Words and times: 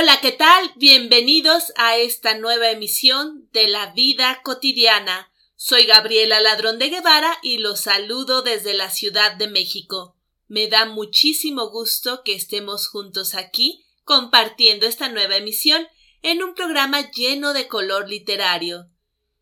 Hola, 0.00 0.20
¿qué 0.20 0.30
tal? 0.30 0.70
Bienvenidos 0.76 1.72
a 1.74 1.96
esta 1.96 2.38
nueva 2.38 2.70
emisión 2.70 3.48
de 3.52 3.66
La 3.66 3.90
Vida 3.94 4.42
Cotidiana. 4.44 5.32
Soy 5.56 5.86
Gabriela 5.86 6.38
Ladrón 6.38 6.78
de 6.78 6.88
Guevara 6.88 7.36
y 7.42 7.58
los 7.58 7.80
saludo 7.80 8.42
desde 8.42 8.74
la 8.74 8.90
Ciudad 8.90 9.34
de 9.34 9.48
México. 9.48 10.16
Me 10.46 10.68
da 10.68 10.84
muchísimo 10.84 11.70
gusto 11.70 12.22
que 12.22 12.36
estemos 12.36 12.86
juntos 12.86 13.34
aquí 13.34 13.84
compartiendo 14.04 14.86
esta 14.86 15.08
nueva 15.08 15.36
emisión 15.36 15.88
en 16.22 16.44
un 16.44 16.54
programa 16.54 17.10
lleno 17.10 17.52
de 17.52 17.66
color 17.66 18.08
literario. 18.08 18.88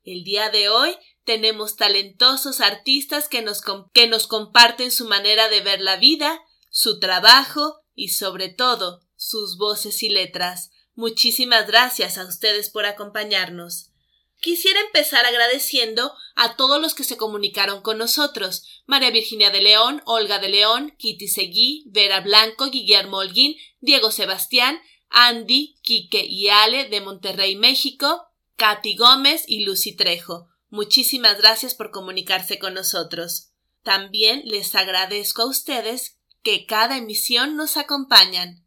El 0.04 0.24
día 0.24 0.48
de 0.48 0.70
hoy 0.70 0.96
tenemos 1.24 1.76
talentosos 1.76 2.62
artistas 2.62 3.28
que 3.28 3.42
nos, 3.42 3.60
que 3.92 4.06
nos 4.06 4.26
comparten 4.26 4.90
su 4.90 5.04
manera 5.04 5.50
de 5.50 5.60
ver 5.60 5.82
la 5.82 5.96
vida, 5.96 6.40
su 6.70 6.98
trabajo 6.98 7.82
y 7.94 8.08
sobre 8.08 8.48
todo 8.48 9.05
sus 9.16 9.56
voces 9.58 10.02
y 10.02 10.08
letras. 10.08 10.70
Muchísimas 10.94 11.66
gracias 11.66 12.18
a 12.18 12.26
ustedes 12.26 12.70
por 12.70 12.86
acompañarnos. 12.86 13.90
Quisiera 14.40 14.80
empezar 14.80 15.24
agradeciendo 15.24 16.12
a 16.34 16.56
todos 16.56 16.80
los 16.80 16.94
que 16.94 17.04
se 17.04 17.16
comunicaron 17.16 17.80
con 17.80 17.98
nosotros. 17.98 18.82
María 18.86 19.10
Virginia 19.10 19.50
de 19.50 19.62
León, 19.62 20.02
Olga 20.04 20.38
de 20.38 20.48
León, 20.48 20.94
Kitty 20.98 21.28
Seguí, 21.28 21.84
Vera 21.86 22.20
Blanco, 22.20 22.70
Guillermo 22.70 23.18
Holguín, 23.18 23.56
Diego 23.80 24.10
Sebastián, 24.10 24.78
Andy, 25.08 25.78
Quique 25.82 26.24
y 26.24 26.48
Ale 26.48 26.88
de 26.88 27.00
Monterrey, 27.00 27.56
México, 27.56 28.26
Katy 28.56 28.96
Gómez 28.96 29.44
y 29.46 29.64
Lucy 29.64 29.96
Trejo. 29.96 30.48
Muchísimas 30.68 31.38
gracias 31.38 31.74
por 31.74 31.90
comunicarse 31.90 32.58
con 32.58 32.74
nosotros. 32.74 33.52
También 33.82 34.42
les 34.44 34.74
agradezco 34.74 35.42
a 35.42 35.46
ustedes 35.46 36.18
que 36.42 36.66
cada 36.66 36.98
emisión 36.98 37.56
nos 37.56 37.76
acompañan. 37.76 38.65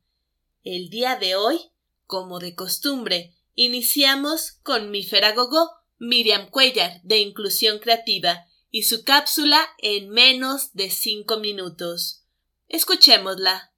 El 0.63 0.89
día 0.89 1.15
de 1.15 1.35
hoy, 1.35 1.71
como 2.05 2.39
de 2.39 2.53
costumbre, 2.53 3.33
iniciamos 3.55 4.59
con 4.61 4.91
mi 4.91 5.03
feragogó 5.03 5.69
Miriam 5.99 6.49
Cuellar 6.49 7.01
de 7.03 7.19
Inclusión 7.19 7.79
Creativa 7.79 8.45
y 8.69 8.83
su 8.83 9.05
cápsula 9.05 9.65
en 9.77 10.09
menos 10.09 10.73
de 10.73 10.89
cinco 10.89 11.37
minutos. 11.37 12.25
Escuchémosla. 12.67 13.68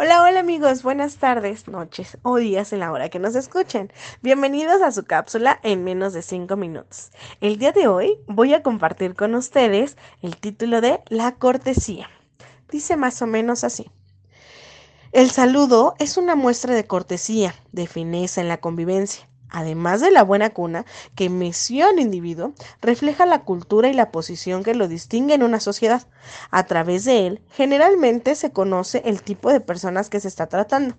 Hola, 0.00 0.22
hola 0.22 0.38
amigos, 0.38 0.84
buenas 0.84 1.16
tardes, 1.16 1.66
noches 1.66 2.18
o 2.22 2.36
días 2.36 2.72
en 2.72 2.78
la 2.78 2.92
hora 2.92 3.08
que 3.08 3.18
nos 3.18 3.34
escuchen. 3.34 3.92
Bienvenidos 4.22 4.80
a 4.80 4.92
su 4.92 5.02
cápsula 5.02 5.58
en 5.64 5.82
menos 5.82 6.12
de 6.12 6.22
5 6.22 6.54
minutos. 6.54 7.10
El 7.40 7.58
día 7.58 7.72
de 7.72 7.88
hoy 7.88 8.16
voy 8.28 8.54
a 8.54 8.62
compartir 8.62 9.16
con 9.16 9.34
ustedes 9.34 9.96
el 10.22 10.36
título 10.36 10.80
de 10.80 11.00
La 11.08 11.32
cortesía. 11.32 12.08
Dice 12.70 12.96
más 12.96 13.20
o 13.22 13.26
menos 13.26 13.64
así. 13.64 13.90
El 15.10 15.32
saludo 15.32 15.96
es 15.98 16.16
una 16.16 16.36
muestra 16.36 16.76
de 16.76 16.86
cortesía, 16.86 17.56
de 17.72 17.88
fineza 17.88 18.40
en 18.40 18.46
la 18.46 18.58
convivencia 18.58 19.28
además 19.50 20.00
de 20.00 20.10
la 20.10 20.22
buena 20.22 20.50
cuna 20.50 20.84
que 21.14 21.30
meció 21.30 21.88
al 21.88 22.00
individuo, 22.00 22.52
refleja 22.80 23.26
la 23.26 23.40
cultura 23.40 23.88
y 23.88 23.94
la 23.94 24.10
posición 24.10 24.62
que 24.62 24.74
lo 24.74 24.88
distingue 24.88 25.34
en 25.34 25.42
una 25.42 25.60
sociedad. 25.60 26.06
A 26.50 26.64
través 26.64 27.04
de 27.04 27.26
él, 27.26 27.40
generalmente 27.50 28.34
se 28.34 28.52
conoce 28.52 29.02
el 29.04 29.22
tipo 29.22 29.52
de 29.52 29.60
personas 29.60 30.10
que 30.10 30.20
se 30.20 30.28
está 30.28 30.46
tratando. 30.46 30.96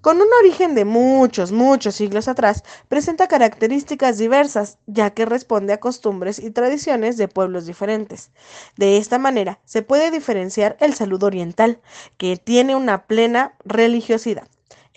Con 0.00 0.18
un 0.18 0.28
origen 0.40 0.76
de 0.76 0.84
muchos, 0.84 1.50
muchos 1.50 1.96
siglos 1.96 2.28
atrás, 2.28 2.62
presenta 2.88 3.26
características 3.26 4.16
diversas, 4.16 4.78
ya 4.86 5.10
que 5.10 5.26
responde 5.26 5.72
a 5.72 5.80
costumbres 5.80 6.38
y 6.38 6.52
tradiciones 6.52 7.16
de 7.16 7.26
pueblos 7.26 7.66
diferentes. 7.66 8.30
De 8.76 8.96
esta 8.96 9.18
manera, 9.18 9.58
se 9.64 9.82
puede 9.82 10.12
diferenciar 10.12 10.76
el 10.78 10.94
saludo 10.94 11.26
oriental, 11.26 11.80
que 12.16 12.36
tiene 12.36 12.76
una 12.76 13.06
plena 13.06 13.54
religiosidad 13.64 14.46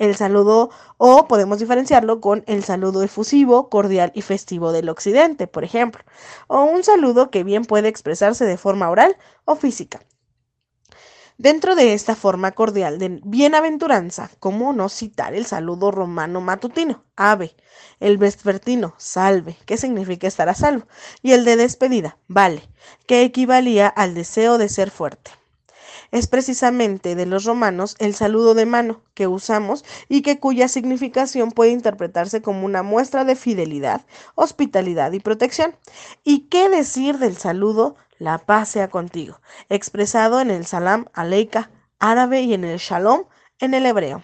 el 0.02 0.16
saludo 0.16 0.72
o 0.98 1.28
podemos 1.28 1.60
diferenciarlo 1.60 2.22
con 2.22 2.44
el 2.48 2.64
saludo 2.64 3.04
efusivo, 3.04 3.70
cordial 3.70 4.12
y 4.16 4.24
festivo 4.24 4.72
del 4.72 4.90
occidente, 4.90 5.46
por 5.46 5.64
ejemplo, 5.64 6.04
o 6.48 6.64
un 6.64 6.84
saludo 6.84 7.30
que 7.30 7.44
bien 7.44 7.66
puede 7.66 7.88
expresarse 7.88 8.46
de 8.46 8.58
forma 8.58 8.90
oral 8.90 9.16
o 9.46 9.56
física. 9.56 10.02
Dentro 11.38 11.76
de 11.76 11.94
esta 11.94 12.16
forma 12.16 12.52
cordial 12.54 12.98
de 12.98 13.20
bienaventuranza, 13.24 14.32
¿cómo 14.40 14.74
no 14.74 14.90
citar 14.90 15.36
el 15.36 15.46
saludo 15.46 15.92
romano 15.92 16.42
matutino, 16.42 17.04
ave, 17.16 17.56
el 18.00 18.18
vespertino, 18.18 18.96
salve, 18.98 19.56
que 19.68 19.78
significa 19.78 20.28
estar 20.28 20.50
a 20.50 20.56
salvo, 20.56 20.88
y 21.22 21.34
el 21.34 21.46
de 21.46 21.58
despedida, 21.58 22.18
vale, 22.28 22.68
que 23.06 23.22
equivalía 23.22 23.88
al 23.88 24.16
deseo 24.16 24.58
de 24.58 24.68
ser 24.68 24.90
fuerte? 24.90 25.41
Es 26.12 26.28
precisamente 26.28 27.16
de 27.16 27.26
los 27.26 27.46
romanos 27.46 27.96
el 28.00 28.14
saludo 28.16 28.54
de 28.54 28.66
mano 28.66 29.02
que 29.14 29.28
usamos 29.28 29.84
y 30.10 30.22
que 30.22 30.40
cuya 30.40 30.68
significación 30.68 31.52
puede 31.52 31.72
interpretarse 31.72 32.42
como 32.42 32.66
una 32.66 32.84
muestra 32.84 33.24
de 33.26 33.36
fidelidad, 33.36 34.06
hospitalidad 34.36 35.12
y 35.14 35.20
protección. 35.20 35.76
¿Y 36.24 36.48
qué 36.50 36.70
decir 36.70 37.18
del 37.18 37.38
saludo 37.38 37.96
la 38.20 38.38
paz 38.38 38.70
sea 38.70 38.90
contigo, 38.90 39.42
expresado 39.70 40.42
en 40.42 40.52
el 40.52 40.66
salam 40.66 41.06
aleika 41.14 41.72
árabe 42.00 42.42
y 42.42 42.54
en 42.54 42.64
el 42.66 42.78
shalom 42.78 43.24
en 43.60 43.74
el 43.74 43.86
hebreo? 43.86 44.24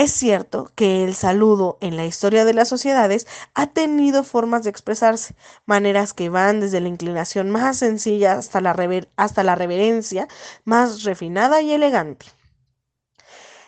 Es 0.00 0.12
cierto 0.12 0.72
que 0.76 1.04
el 1.04 1.14
saludo 1.14 1.76
en 1.82 1.94
la 1.94 2.06
historia 2.06 2.46
de 2.46 2.54
las 2.54 2.70
sociedades 2.70 3.26
ha 3.52 3.66
tenido 3.66 4.24
formas 4.24 4.64
de 4.64 4.70
expresarse, 4.70 5.34
maneras 5.66 6.14
que 6.14 6.30
van 6.30 6.60
desde 6.60 6.80
la 6.80 6.88
inclinación 6.88 7.50
más 7.50 7.76
sencilla 7.76 8.32
hasta 8.32 8.62
la, 8.62 8.74
hasta 9.16 9.44
la 9.44 9.56
reverencia 9.56 10.26
más 10.64 11.02
refinada 11.04 11.60
y 11.60 11.72
elegante. 11.72 12.24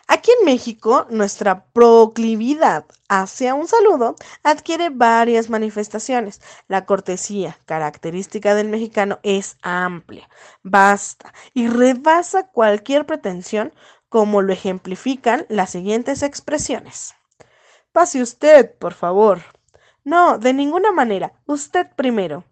Aquí 0.07 0.31
en 0.39 0.45
México, 0.45 1.05
nuestra 1.11 1.65
proclividad 1.67 2.85
hacia 3.09 3.53
un 3.53 3.67
saludo 3.67 4.15
adquiere 4.43 4.89
varias 4.89 5.49
manifestaciones. 5.51 6.41
La 6.67 6.85
cortesía, 6.85 7.57
característica 7.65 8.55
del 8.55 8.69
mexicano, 8.69 9.19
es 9.23 9.55
amplia, 9.61 10.27
vasta 10.63 11.31
y 11.53 11.67
rebasa 11.67 12.47
cualquier 12.47 13.05
pretensión 13.05 13.71
como 14.13 14.43
lo 14.43 14.53
ejemplifican 14.53 15.47
las 15.49 15.71
siguientes 15.71 16.21
expresiones. 16.21 17.15
Pase 17.91 18.21
usted, 18.21 18.71
por 18.77 18.93
favor. 18.93 19.41
No, 20.03 20.37
de 20.37 20.53
ninguna 20.53 20.91
manera. 20.91 21.33
Usted 21.47 21.87
primero. 21.95 22.43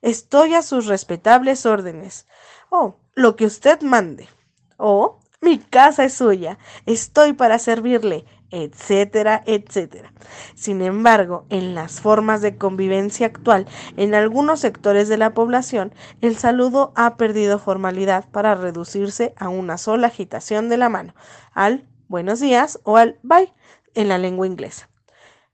Estoy 0.00 0.54
a 0.54 0.62
sus 0.62 0.86
respetables 0.86 1.66
órdenes. 1.66 2.28
Oh, 2.70 3.00
lo 3.14 3.34
que 3.34 3.46
usted 3.46 3.80
mande. 3.80 4.28
Oh, 4.76 5.18
mi 5.40 5.58
casa 5.58 6.04
es 6.04 6.14
suya. 6.14 6.56
Estoy 6.86 7.32
para 7.32 7.58
servirle 7.58 8.24
etcétera, 8.52 9.42
etcétera. 9.46 10.12
Sin 10.54 10.82
embargo, 10.82 11.46
en 11.48 11.74
las 11.74 12.00
formas 12.00 12.42
de 12.42 12.56
convivencia 12.56 13.26
actual, 13.26 13.66
en 13.96 14.14
algunos 14.14 14.60
sectores 14.60 15.08
de 15.08 15.16
la 15.16 15.34
población, 15.34 15.92
el 16.20 16.36
saludo 16.36 16.92
ha 16.94 17.16
perdido 17.16 17.58
formalidad 17.58 18.28
para 18.30 18.54
reducirse 18.54 19.34
a 19.36 19.48
una 19.48 19.78
sola 19.78 20.06
agitación 20.06 20.68
de 20.68 20.76
la 20.76 20.88
mano, 20.88 21.14
al 21.52 21.88
buenos 22.08 22.40
días 22.40 22.78
o 22.84 22.98
al 22.98 23.18
bye 23.22 23.52
en 23.94 24.08
la 24.08 24.18
lengua 24.18 24.46
inglesa. 24.46 24.88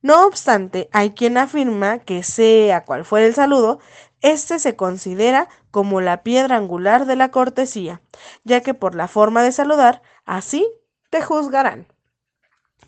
No 0.02 0.26
obstante, 0.26 0.88
hay 0.92 1.10
quien 1.10 1.38
afirma 1.38 1.98
que 2.00 2.22
sea 2.22 2.84
cual 2.84 3.04
fuera 3.04 3.26
el 3.26 3.34
saludo, 3.34 3.78
este 4.20 4.58
se 4.58 4.74
considera 4.74 5.48
como 5.70 6.00
la 6.00 6.22
piedra 6.22 6.56
angular 6.56 7.06
de 7.06 7.16
la 7.16 7.30
cortesía, 7.30 8.00
ya 8.42 8.60
que 8.60 8.74
por 8.74 8.94
la 8.94 9.06
forma 9.06 9.42
de 9.42 9.52
saludar, 9.52 10.02
así 10.24 10.68
te 11.10 11.22
juzgarán. 11.22 11.86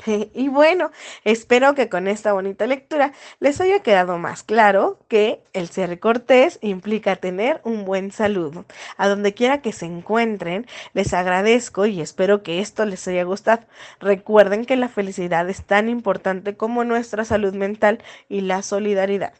Y 0.35 0.49
bueno, 0.49 0.91
espero 1.25 1.75
que 1.75 1.89
con 1.89 2.09
esta 2.09 2.33
bonita 2.33 2.67
lectura 2.67 3.13
les 3.39 3.61
haya 3.61 3.81
quedado 3.81 4.19
más 4.19 4.43
claro 4.43 4.99
que 5.09 5.43
el 5.53 5.69
ser 5.69 5.99
cortés 6.01 6.59
implica 6.63 7.17
tener 7.17 7.61
un 7.65 7.85
buen 7.85 8.13
saludo. 8.13 8.65
A 8.97 9.09
donde 9.09 9.35
quiera 9.35 9.63
que 9.63 9.73
se 9.73 9.87
encuentren, 9.87 10.67
les 10.95 11.13
agradezco 11.15 11.87
y 11.87 12.01
espero 12.01 12.43
que 12.43 12.61
esto 12.61 12.85
les 12.85 13.07
haya 13.09 13.25
gustado. 13.25 13.63
Recuerden 14.01 14.65
que 14.65 14.77
la 14.77 14.89
felicidad 14.89 15.49
es 15.49 15.65
tan 15.65 15.89
importante 15.89 16.57
como 16.57 16.85
nuestra 16.85 17.25
salud 17.25 17.55
mental 17.55 18.03
y 18.29 18.43
la 18.43 18.63
solidaridad. 18.63 19.35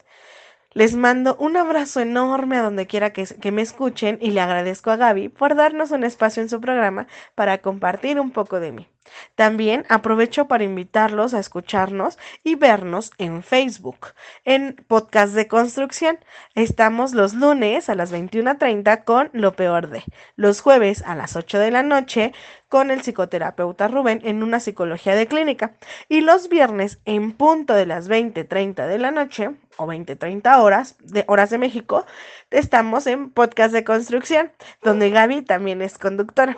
Les 0.73 0.95
mando 0.95 1.35
un 1.37 1.57
abrazo 1.57 1.99
enorme 1.99 2.57
a 2.57 2.61
donde 2.61 2.87
quiera 2.87 3.11
que, 3.11 3.25
que, 3.25 3.51
me 3.51 3.61
escuchen 3.61 4.17
y 4.21 4.31
le 4.31 4.39
agradezco 4.39 4.89
a 4.91 4.95
Gaby 4.95 5.27
por 5.27 5.55
darnos 5.55 5.91
un 5.91 6.05
espacio 6.05 6.41
en 6.41 6.49
su 6.49 6.61
programa 6.61 7.07
para 7.35 7.57
compartir 7.57 8.19
un 8.21 8.31
poco 8.31 8.61
de 8.61 8.71
mí. 8.71 8.90
También 9.35 9.85
aprovecho 9.89 10.47
para 10.47 10.63
invitarlos 10.63 11.33
a 11.33 11.39
escucharnos 11.39 12.17
y 12.43 12.55
vernos 12.55 13.11
en 13.17 13.43
Facebook, 13.43 14.07
en 14.45 14.75
Podcast 14.87 15.33
de 15.33 15.47
Construcción. 15.47 16.19
Estamos 16.55 17.13
los 17.13 17.33
lunes 17.33 17.89
a 17.89 17.95
las 17.95 18.13
21.30 18.13 19.03
con 19.03 19.29
Lo 19.33 19.53
Peor 19.53 19.89
de, 19.89 20.03
los 20.35 20.61
jueves 20.61 21.03
a 21.05 21.15
las 21.15 21.35
8 21.35 21.59
de 21.59 21.71
la 21.71 21.83
noche 21.83 22.33
con 22.69 22.91
el 22.91 23.01
psicoterapeuta 23.01 23.87
Rubén 23.87 24.21
en 24.23 24.43
una 24.43 24.59
psicología 24.59 25.15
de 25.15 25.27
clínica 25.27 25.73
y 26.07 26.21
los 26.21 26.47
viernes 26.47 26.99
en 27.05 27.33
punto 27.33 27.73
de 27.73 27.85
las 27.85 28.09
20.30 28.09 28.87
de 28.87 28.97
la 28.97 29.11
noche 29.11 29.51
o 29.77 29.87
20.30 29.87 30.59
horas 30.61 30.95
de 30.99 31.25
horas 31.27 31.49
de 31.49 31.57
México, 31.57 32.05
estamos 32.49 33.07
en 33.07 33.31
Podcast 33.31 33.73
de 33.73 33.83
Construcción, 33.83 34.51
donde 34.81 35.09
Gaby 35.09 35.41
también 35.41 35.81
es 35.81 35.97
conductora. 35.97 36.55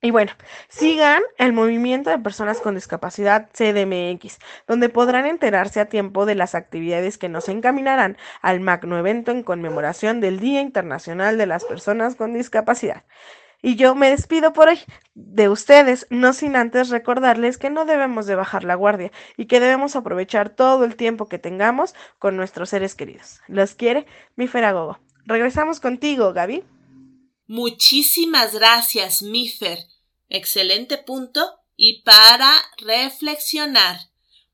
Y 0.00 0.12
bueno, 0.12 0.30
sigan 0.68 1.22
el 1.38 1.52
movimiento 1.52 2.10
de 2.10 2.20
personas 2.20 2.60
con 2.60 2.76
discapacidad 2.76 3.48
CDMX, 3.52 4.38
donde 4.68 4.90
podrán 4.90 5.26
enterarse 5.26 5.80
a 5.80 5.88
tiempo 5.88 6.24
de 6.24 6.36
las 6.36 6.54
actividades 6.54 7.18
que 7.18 7.28
nos 7.28 7.48
encaminarán 7.48 8.16
al 8.40 8.60
magno 8.60 8.96
evento 8.96 9.32
en 9.32 9.42
conmemoración 9.42 10.20
del 10.20 10.38
Día 10.38 10.60
Internacional 10.60 11.36
de 11.36 11.46
las 11.46 11.64
Personas 11.64 12.14
con 12.14 12.32
Discapacidad. 12.32 13.02
Y 13.60 13.74
yo 13.74 13.96
me 13.96 14.10
despido 14.10 14.52
por 14.52 14.68
hoy 14.68 14.78
de 15.14 15.48
ustedes, 15.48 16.06
no 16.10 16.32
sin 16.32 16.54
antes 16.54 16.90
recordarles 16.90 17.58
que 17.58 17.70
no 17.70 17.84
debemos 17.84 18.26
de 18.26 18.36
bajar 18.36 18.62
la 18.62 18.76
guardia 18.76 19.10
y 19.36 19.46
que 19.46 19.58
debemos 19.58 19.96
aprovechar 19.96 20.50
todo 20.50 20.84
el 20.84 20.94
tiempo 20.94 21.26
que 21.26 21.40
tengamos 21.40 21.96
con 22.20 22.36
nuestros 22.36 22.70
seres 22.70 22.94
queridos. 22.94 23.40
Los 23.48 23.74
quiere 23.74 24.06
mi 24.36 24.46
Feragogo. 24.46 25.00
Regresamos 25.26 25.80
contigo, 25.80 26.32
Gaby. 26.32 26.62
Muchísimas 27.48 28.52
gracias, 28.52 29.22
Mifer. 29.22 29.88
Excelente 30.28 30.98
punto 30.98 31.58
y 31.76 32.02
para 32.02 32.52
reflexionar. 32.76 34.10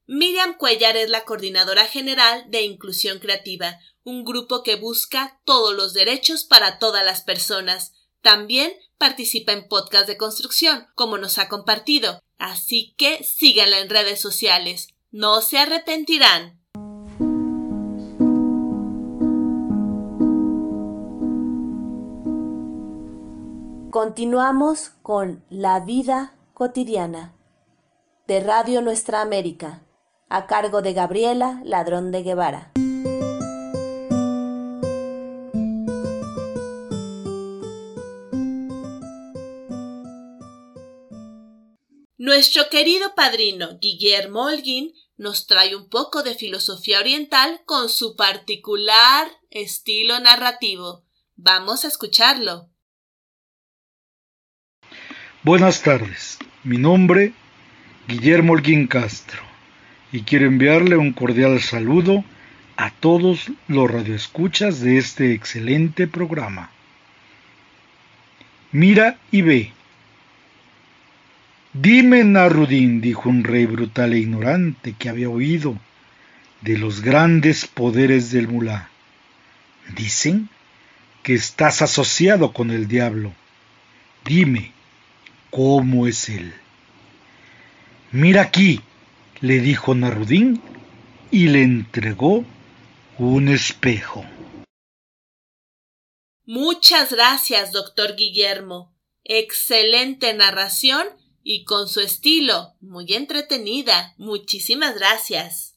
Miriam 0.07 0.57
Cuellar 0.57 0.97
es 0.97 1.11
la 1.11 1.25
coordinadora 1.25 1.87
general 1.87 2.45
de 2.51 2.63
Inclusión 2.63 3.19
Creativa, 3.19 3.81
un 4.05 4.25
grupo 4.25 4.63
que 4.63 4.77
busca 4.77 5.41
todos 5.45 5.75
los 5.75 5.93
derechos 5.93 6.45
para 6.45 6.79
todas 6.79 7.05
las 7.05 7.23
personas. 7.23 7.95
También 8.23 8.73
participa 8.97 9.51
en 9.51 9.67
podcast 9.67 10.07
de 10.07 10.17
construcción, 10.17 10.87
como 10.95 11.19
nos 11.19 11.39
ha 11.39 11.49
compartido. 11.49 12.23
Así 12.39 12.95
que 12.97 13.25
síganla 13.25 13.81
en 13.81 13.91
redes 13.91 14.21
sociales. 14.21 14.91
No 15.11 15.41
se 15.41 15.59
arrepentirán. 15.59 16.64
Continuamos 23.95 24.91
con 25.03 25.45
La 25.51 25.79
vida 25.79 26.37
cotidiana 26.53 27.37
de 28.27 28.41
Radio 28.41 28.83
Nuestra 28.83 29.21
América, 29.21 29.87
a 30.29 30.49
cargo 30.49 30.83
de 30.83 30.95
Gabriela 30.95 31.61
Ladrón 31.65 32.11
de 32.11 32.25
Guevara. 32.25 32.73
Nuestro 42.19 42.69
querido 42.71 43.15
padrino 43.15 43.79
Guillermo 43.79 44.47
Holguín 44.47 44.93
nos 45.17 45.47
trae 45.47 45.77
un 45.77 45.89
poco 45.89 46.25
de 46.25 46.35
filosofía 46.35 46.99
oriental 46.99 47.63
con 47.65 47.89
su 47.89 48.17
particular 48.17 49.31
estilo 49.51 50.19
narrativo. 50.19 51.05
Vamos 51.37 51.85
a 51.85 51.89
escucharlo. 51.89 52.74
Buenas 55.45 55.83
tardes, 55.83 56.39
mi 56.63 56.79
nombre 56.79 57.35
Guillermo 58.09 58.55
Holguín 58.55 58.87
Castro 58.87 59.43
y 60.11 60.23
quiero 60.23 60.47
enviarle 60.47 60.97
un 60.97 61.13
cordial 61.13 61.61
saludo 61.61 62.25
a 62.79 62.91
todos 62.91 63.53
los 63.69 63.91
radioescuchas 63.91 64.81
de 64.81 64.97
este 64.97 65.35
excelente 65.35 66.07
programa. 66.07 66.71
Mira 68.73 69.19
y 69.31 69.43
ve. 69.43 69.73
Dime, 71.75 72.25
Narudín, 72.25 73.03
dijo 73.03 73.29
un 73.29 73.45
rey 73.45 73.67
brutal 73.67 74.15
e 74.15 74.21
ignorante 74.21 74.95
que 74.99 75.11
había 75.11 75.29
oído 75.29 75.79
de 76.63 76.79
los 76.79 77.03
grandes 77.03 77.67
poderes 77.67 78.31
del 78.31 78.49
mulá. 78.49 78.89
Dicen 79.95 80.49
que 81.23 81.35
estás 81.35 81.83
asociado 81.83 82.55
con 82.55 82.71
el 82.71 82.89
diablo. 82.89 83.35
Dime, 84.25 84.74
cómo 85.55 86.09
es 86.09 86.29
él. 86.29 86.53
Mira 88.11 88.43
aquí, 88.43 88.81
le 89.41 89.61
dijo 89.61 89.95
Narudín 89.95 90.61
y 91.31 91.47
le 91.47 91.63
entregó 91.63 92.45
un 93.19 93.47
espejo. 93.47 94.25
Muchas 96.45 97.13
gracias, 97.13 97.71
doctor 97.71 98.17
Guillermo. 98.17 98.97
Excelente 99.23 100.35
narración 100.35 101.07
y 101.45 101.65
con 101.65 101.89
su 101.89 102.01
estilo 102.01 102.75
muy 102.81 103.13
entretenida. 103.15 104.15
Muchísimas 104.19 104.97
gracias. 104.97 105.74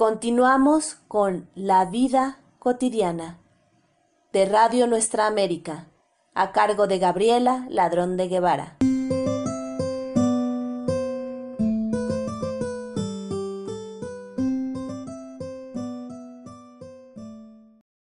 Continuamos 0.00 0.94
con 1.08 1.50
La 1.54 1.84
vida 1.84 2.42
cotidiana 2.58 3.38
de 4.32 4.46
Radio 4.46 4.86
Nuestra 4.86 5.26
América, 5.26 5.92
a 6.32 6.52
cargo 6.52 6.86
de 6.86 6.98
Gabriela 6.98 7.66
Ladrón 7.68 8.16
de 8.16 8.28
Guevara. 8.28 8.78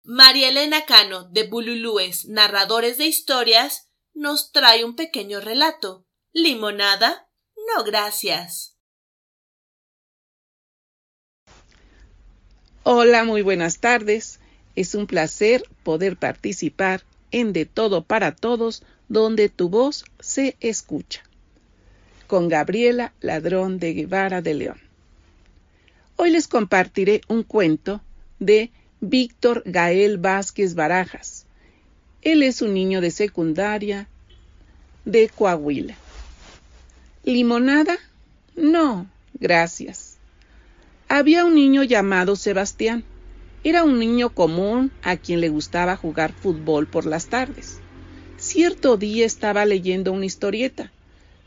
María 0.04 0.50
Elena 0.50 0.84
Cano, 0.84 1.24
de 1.30 1.48
Bululúes, 1.48 2.26
Narradores 2.26 2.98
de 2.98 3.06
Historias, 3.06 3.88
nos 4.12 4.52
trae 4.52 4.84
un 4.84 4.94
pequeño 4.94 5.40
relato. 5.40 6.04
¿Limonada? 6.34 7.30
No, 7.74 7.82
gracias. 7.82 8.77
Hola, 12.90 13.22
muy 13.24 13.42
buenas 13.42 13.80
tardes. 13.80 14.40
Es 14.74 14.94
un 14.94 15.06
placer 15.06 15.62
poder 15.82 16.16
participar 16.16 17.02
en 17.30 17.52
De 17.52 17.66
Todo 17.66 18.02
para 18.02 18.34
Todos, 18.34 18.82
donde 19.10 19.50
tu 19.50 19.68
voz 19.68 20.06
se 20.20 20.56
escucha. 20.60 21.22
Con 22.26 22.48
Gabriela 22.48 23.12
Ladrón 23.20 23.78
de 23.78 23.92
Guevara 23.92 24.40
de 24.40 24.54
León. 24.54 24.80
Hoy 26.16 26.30
les 26.30 26.48
compartiré 26.48 27.20
un 27.28 27.42
cuento 27.42 28.00
de 28.38 28.70
Víctor 29.02 29.64
Gael 29.66 30.16
Vázquez 30.16 30.74
Barajas. 30.74 31.44
Él 32.22 32.42
es 32.42 32.62
un 32.62 32.72
niño 32.72 33.02
de 33.02 33.10
secundaria 33.10 34.08
de 35.04 35.28
Coahuila. 35.28 35.94
¿Limonada? 37.22 37.98
No, 38.56 39.06
gracias. 39.34 40.07
Había 41.10 41.46
un 41.46 41.54
niño 41.54 41.84
llamado 41.84 42.36
Sebastián. 42.36 43.02
Era 43.64 43.82
un 43.82 43.98
niño 43.98 44.28
común 44.28 44.92
a 45.02 45.16
quien 45.16 45.40
le 45.40 45.48
gustaba 45.48 45.96
jugar 45.96 46.34
fútbol 46.34 46.86
por 46.86 47.06
las 47.06 47.28
tardes. 47.28 47.78
Cierto 48.36 48.98
día 48.98 49.24
estaba 49.24 49.64
leyendo 49.64 50.12
una 50.12 50.26
historieta, 50.26 50.92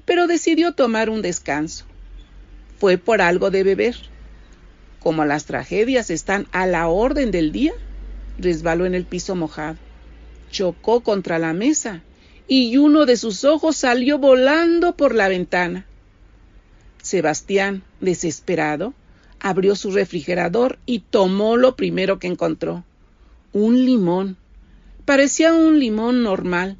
pero 0.04 0.26
decidió 0.26 0.74
tomar 0.74 1.12
un 1.12 1.22
descanso. 1.22 1.86
Fue 2.80 2.98
por 2.98 3.22
algo 3.22 3.52
de 3.52 3.64
beber. 3.64 3.96
Como 5.00 5.26
las 5.26 5.46
tragedias 5.46 6.10
están 6.10 6.48
a 6.52 6.66
la 6.66 6.88
orden 6.88 7.30
del 7.30 7.52
día, 7.52 7.74
resbaló 8.40 8.88
en 8.88 8.96
el 8.96 9.06
piso 9.06 9.36
mojado. 9.36 9.78
Chocó 10.50 11.02
contra 11.02 11.38
la 11.38 11.54
mesa 11.54 12.02
y 12.48 12.78
uno 12.78 13.06
de 13.06 13.16
sus 13.16 13.46
ojos 13.46 13.78
salió 13.78 14.18
volando 14.18 14.98
por 14.98 15.14
la 15.14 15.28
ventana. 15.28 15.86
Sebastián, 17.04 17.84
desesperado, 18.00 18.96
abrió 19.42 19.76
su 19.76 19.92
refrigerador 19.92 20.78
y 20.86 21.00
tomó 21.00 21.58
lo 21.58 21.76
primero 21.76 22.20
que 22.20 22.28
encontró. 22.28 22.84
Un 23.54 23.86
limón. 23.86 24.38
Parecía 25.04 25.52
un 25.52 25.80
limón 25.80 26.22
normal, 26.22 26.78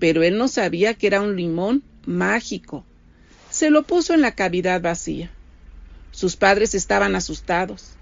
pero 0.00 0.24
él 0.24 0.36
no 0.36 0.48
sabía 0.48 0.94
que 0.94 1.06
era 1.06 1.22
un 1.22 1.36
limón 1.36 1.84
mágico. 2.04 2.84
Se 3.50 3.70
lo 3.70 3.84
puso 3.84 4.12
en 4.12 4.22
la 4.22 4.34
cavidad 4.34 4.82
vacía. 4.82 5.30
Sus 6.10 6.34
padres 6.34 6.74
estaban 6.74 7.14
asustados. 7.14 7.92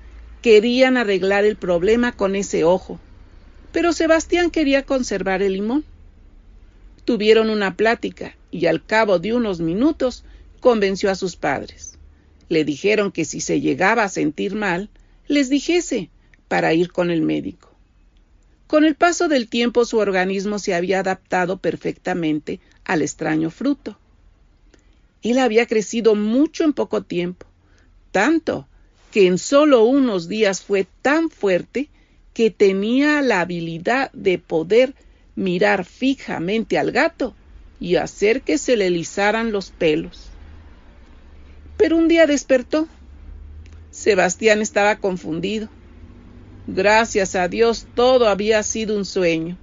Querían 0.40 0.96
arreglar 0.96 1.44
el 1.44 1.56
problema 1.56 2.12
con 2.12 2.36
ese 2.36 2.64
ojo, 2.64 2.98
pero 3.72 3.92
Sebastián 3.92 4.50
quería 4.50 4.84
conservar 4.84 5.42
el 5.42 5.52
limón. 5.52 5.84
Tuvieron 7.04 7.50
una 7.50 7.76
plática 7.76 8.34
y 8.50 8.66
al 8.66 8.82
cabo 8.82 9.18
de 9.18 9.34
unos 9.34 9.60
minutos 9.60 10.24
convenció 10.60 11.10
a 11.10 11.14
sus 11.14 11.36
padres 11.36 11.89
le 12.50 12.64
dijeron 12.64 13.12
que 13.12 13.24
si 13.24 13.40
se 13.40 13.60
llegaba 13.60 14.02
a 14.02 14.08
sentir 14.10 14.54
mal, 14.54 14.90
les 15.28 15.48
dijese 15.48 16.10
para 16.48 16.74
ir 16.74 16.92
con 16.92 17.10
el 17.10 17.22
médico. 17.22 17.70
Con 18.66 18.84
el 18.84 18.96
paso 18.96 19.28
del 19.28 19.48
tiempo 19.48 19.84
su 19.84 19.98
organismo 19.98 20.58
se 20.58 20.74
había 20.74 21.00
adaptado 21.00 21.58
perfectamente 21.58 22.60
al 22.84 23.02
extraño 23.02 23.50
fruto. 23.50 23.96
Él 25.22 25.38
había 25.38 25.66
crecido 25.66 26.16
mucho 26.16 26.64
en 26.64 26.72
poco 26.72 27.02
tiempo, 27.02 27.46
tanto 28.10 28.66
que 29.12 29.28
en 29.28 29.38
solo 29.38 29.84
unos 29.84 30.28
días 30.28 30.60
fue 30.60 30.86
tan 31.02 31.30
fuerte 31.30 31.88
que 32.34 32.50
tenía 32.50 33.22
la 33.22 33.42
habilidad 33.42 34.10
de 34.12 34.38
poder 34.38 34.94
mirar 35.36 35.84
fijamente 35.84 36.78
al 36.78 36.90
gato 36.90 37.34
y 37.78 37.94
hacer 37.94 38.42
que 38.42 38.58
se 38.58 38.76
le 38.76 38.90
lizaran 38.90 39.52
los 39.52 39.70
pelos. 39.70 40.29
Pero 41.80 41.96
un 41.96 42.08
día 42.08 42.26
despertó. 42.26 42.86
Sebastián 43.90 44.60
estaba 44.60 44.96
confundido. 44.96 45.70
Gracias 46.66 47.34
a 47.34 47.48
Dios 47.48 47.86
todo 47.94 48.28
había 48.28 48.62
sido 48.62 48.94
un 48.98 49.06
sueño. 49.06 49.56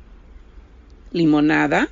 ¿Limonada? 1.12 1.90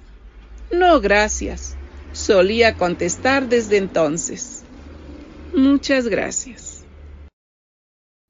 No, 0.72 1.00
gracias. 1.00 1.75
Solía 2.12 2.75
contestar 2.75 3.50
desde 3.50 3.77
entonces. 3.77 4.63
Muchas 5.53 6.08
gracias. 6.08 6.84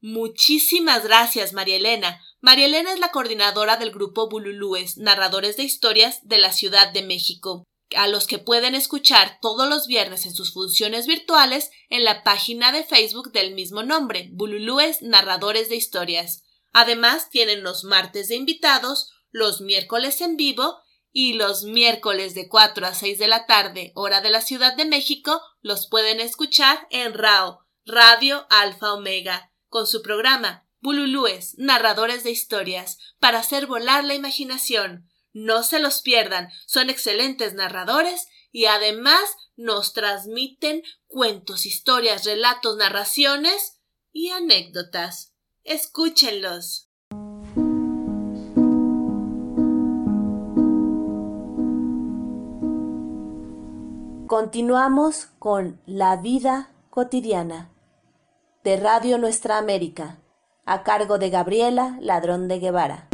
Muchísimas 0.02 1.06
gracias, 1.06 1.54
María 1.54 1.78
Elena. 1.78 2.20
María 2.42 2.66
Elena 2.66 2.92
es 2.92 3.00
la 3.00 3.12
coordinadora 3.12 3.78
del 3.78 3.92
grupo 3.92 4.28
Bululúes, 4.28 4.98
narradores 4.98 5.56
de 5.56 5.64
historias 5.64 6.20
de 6.28 6.40
la 6.40 6.52
Ciudad 6.52 6.92
de 6.92 7.04
México, 7.04 7.64
a 7.96 8.08
los 8.08 8.28
que 8.28 8.40
pueden 8.40 8.76
escuchar 8.76 9.40
todos 9.42 9.70
los 9.70 9.88
viernes 9.88 10.26
en 10.26 10.34
sus 10.34 10.54
funciones 10.54 11.08
virtuales 11.08 11.72
en 11.90 12.04
la 12.04 12.24
página 12.24 12.72
de 12.72 12.84
Facebook 12.84 13.32
del 13.32 13.54
mismo 13.54 13.84
nombre, 13.84 14.30
Bululúes 14.32 15.02
Narradores 15.02 15.70
de 15.70 15.76
Historias. 15.76 16.44
Además, 16.74 17.30
tienen 17.30 17.64
los 17.64 17.84
martes 17.84 18.28
de 18.28 18.36
invitados, 18.36 19.12
los 19.32 19.62
miércoles 19.62 20.22
en 20.22 20.38
vivo 20.38 20.78
y 21.12 21.34
los 21.34 21.64
miércoles 21.64 22.36
de 22.36 22.50
4 22.50 22.86
a 22.86 22.94
6 22.94 23.18
de 23.20 23.28
la 23.28 23.46
tarde, 23.46 23.92
hora 23.96 24.22
de 24.22 24.30
la 24.30 24.42
Ciudad 24.42 24.76
de 24.76 24.86
México, 24.86 25.42
los 25.62 25.88
pueden 25.88 26.20
escuchar 26.20 26.88
en 26.90 27.14
RAO, 27.14 27.66
Radio 27.86 28.48
Alfa 28.50 28.94
Omega 28.94 29.52
con 29.70 29.88
su 29.88 30.02
programa 30.02 30.66
Bululúes, 30.82 31.56
narradores 31.58 32.24
de 32.24 32.32
historias, 32.32 32.98
para 33.20 33.40
hacer 33.40 33.66
volar 33.66 34.04
la 34.04 34.14
imaginación. 34.14 35.10
No 35.36 35.64
se 35.64 35.80
los 35.80 36.02
pierdan, 36.02 36.50
son 36.66 36.90
excelentes 36.90 37.54
narradores 37.54 38.30
y 38.54 38.68
además 38.68 39.20
nos 39.58 39.92
transmiten 39.92 40.82
cuentos, 41.08 41.66
historias, 41.66 42.24
relatos, 42.24 42.78
narraciones 42.78 43.82
y 44.14 44.30
anécdotas. 44.30 45.34
Escúchenlos. 45.66 46.90
Continuamos 54.28 55.26
con 55.38 55.82
La 55.86 56.16
vida 56.16 56.72
cotidiana 56.90 57.74
de 58.64 58.78
Radio 58.78 59.18
Nuestra 59.18 59.58
América, 59.58 60.22
a 60.66 60.84
cargo 60.84 61.18
de 61.18 61.30
Gabriela 61.30 61.98
Ladrón 62.00 62.48
de 62.48 62.60
Guevara. 62.60 63.10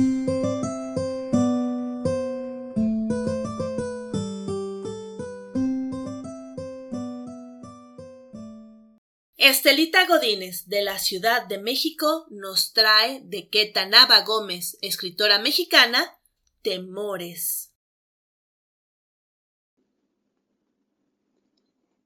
Estelita 9.43 10.05
Godínez, 10.05 10.67
de 10.67 10.83
la 10.83 10.99
Ciudad 10.99 11.47
de 11.47 11.57
México, 11.57 12.27
nos 12.29 12.73
trae 12.73 13.21
de 13.21 13.49
Queta 13.49 13.87
Nava 13.87 14.23
Gómez, 14.23 14.77
escritora 14.83 15.39
mexicana, 15.39 16.15
Temores. 16.61 17.71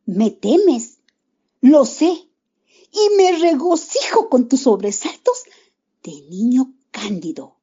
Me 0.05 0.31
temes, 0.31 0.99
lo 1.59 1.83
sé, 1.83 2.05
y 2.05 3.15
me 3.17 3.37
regocijo 3.37 4.29
con 4.29 4.47
tus 4.47 4.61
sobresaltos 4.61 5.43
de 6.03 6.13
niño 6.29 6.73
cándido. 6.91 7.57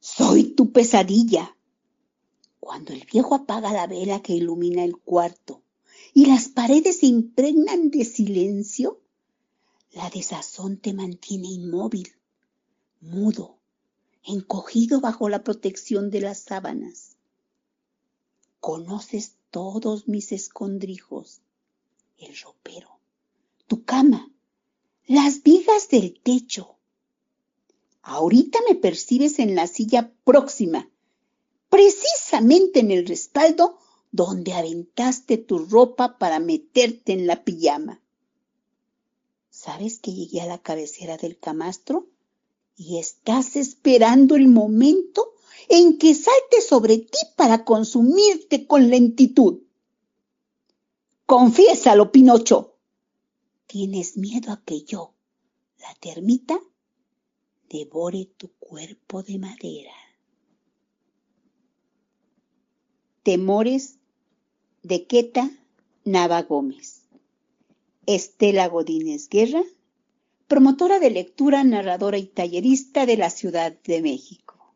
Soy 0.00 0.52
tu 0.56 0.72
pesadilla. 0.72 1.56
Cuando 2.58 2.92
el 2.92 3.04
viejo 3.04 3.36
apaga 3.36 3.72
la 3.72 3.86
vela 3.86 4.20
que 4.20 4.32
ilumina 4.32 4.82
el 4.82 4.96
cuarto 4.96 5.63
y 6.14 6.26
las 6.26 6.48
paredes 6.48 7.00
se 7.00 7.06
impregnan 7.06 7.90
de 7.90 8.04
silencio, 8.04 9.00
la 9.90 10.08
desazón 10.10 10.78
te 10.78 10.94
mantiene 10.94 11.48
inmóvil, 11.48 12.14
mudo, 13.00 13.58
encogido 14.22 15.00
bajo 15.00 15.28
la 15.28 15.42
protección 15.42 16.10
de 16.10 16.20
las 16.20 16.38
sábanas. 16.38 17.16
Conoces 18.60 19.34
todos 19.50 20.06
mis 20.06 20.30
escondrijos, 20.30 21.40
el 22.16 22.36
ropero, 22.38 23.00
tu 23.66 23.84
cama, 23.84 24.32
las 25.06 25.42
vigas 25.42 25.88
del 25.88 26.20
techo. 26.20 26.76
Ahorita 28.02 28.60
me 28.68 28.76
percibes 28.76 29.40
en 29.40 29.56
la 29.56 29.66
silla 29.66 30.12
próxima, 30.22 30.88
precisamente 31.68 32.80
en 32.80 32.92
el 32.92 33.04
respaldo 33.04 33.78
donde 34.14 34.52
aventaste 34.52 35.38
tu 35.38 35.58
ropa 35.58 36.18
para 36.18 36.38
meterte 36.38 37.12
en 37.12 37.26
la 37.26 37.42
pijama. 37.42 38.00
¿Sabes 39.50 39.98
que 39.98 40.12
llegué 40.12 40.40
a 40.40 40.46
la 40.46 40.58
cabecera 40.58 41.16
del 41.16 41.36
camastro? 41.36 42.06
Y 42.76 42.98
estás 42.98 43.56
esperando 43.56 44.36
el 44.36 44.46
momento 44.46 45.34
en 45.68 45.98
que 45.98 46.14
salte 46.14 46.60
sobre 46.60 46.98
ti 46.98 47.18
para 47.34 47.64
consumirte 47.64 48.68
con 48.68 48.88
lentitud. 48.88 49.62
Confiésalo, 51.26 52.12
Pinocho 52.12 52.74
tienes 53.66 54.16
miedo 54.16 54.52
a 54.52 54.62
que 54.62 54.82
yo, 54.82 55.14
la 55.80 55.92
termita, 55.96 56.56
devore 57.68 58.26
tu 58.36 58.52
cuerpo 58.60 59.24
de 59.24 59.40
madera. 59.40 59.92
Temores 63.24 63.98
de 64.84 65.06
Queta 65.06 65.50
Nava 66.04 66.42
Gómez. 66.42 67.06
Estela 68.06 68.68
Godínez 68.68 69.28
Guerra, 69.30 69.62
promotora 70.46 70.98
de 70.98 71.10
lectura, 71.10 71.64
narradora 71.64 72.18
y 72.18 72.26
tallerista 72.26 73.06
de 73.06 73.16
la 73.16 73.30
Ciudad 73.30 73.72
de 73.72 74.02
México. 74.02 74.74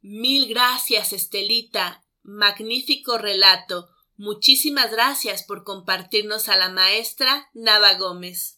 Mil 0.00 0.48
gracias, 0.48 1.12
Estelita. 1.12 2.04
Magnífico 2.22 3.18
relato. 3.18 3.88
Muchísimas 4.16 4.92
gracias 4.92 5.42
por 5.42 5.64
compartirnos 5.64 6.48
a 6.48 6.56
la 6.56 6.68
maestra 6.68 7.50
Nava 7.52 7.94
Gómez. 7.94 8.55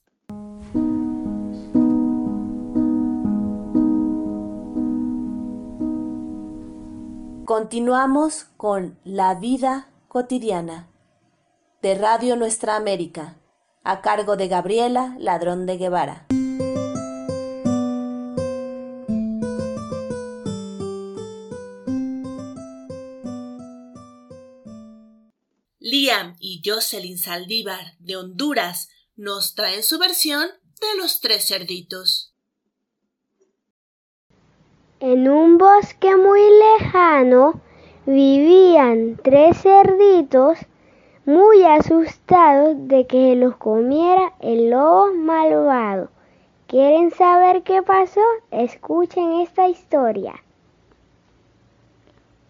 Continuamos 7.49 8.45
con 8.59 9.01
La 9.05 9.35
vida 9.35 9.91
cotidiana 10.09 10.91
de 11.81 11.95
Radio 11.95 12.37
Nuestra 12.37 12.77
América, 12.77 13.39
a 13.83 14.03
cargo 14.03 14.37
de 14.37 14.49
Gabriela 14.49 15.17
Ladrón 15.19 15.65
de 15.65 15.79
Guevara. 15.79 16.27
Liam 25.79 26.37
y 26.41 26.61
Jocelyn 26.63 27.17
Saldívar 27.17 27.97
de 27.99 28.17
Honduras 28.17 28.91
nos 29.17 29.55
traen 29.55 29.83
su 29.83 29.99
versión 29.99 30.51
de 30.83 30.99
los 30.99 31.23
tres 31.23 31.49
cerditos. 31.49 32.35
En 35.01 35.29
un 35.29 35.59
bosque 35.59 36.17
muy 36.17 36.41
lejano 36.81 37.61
vivían 38.05 39.17
tres 39.23 39.59
cerditos 39.59 40.59
muy 41.25 41.63
asustados 41.63 42.89
de 42.89 43.07
que 43.07 43.37
los 43.37 43.55
comiera 43.59 44.33
el 44.41 44.71
lobo 44.71 45.15
malvado. 45.15 46.09
¿Quieren 46.67 47.13
saber 47.13 47.63
qué 47.63 47.81
pasó? 47.81 48.21
Escuchen 48.51 49.35
esta 49.35 49.69
historia. 49.69 50.35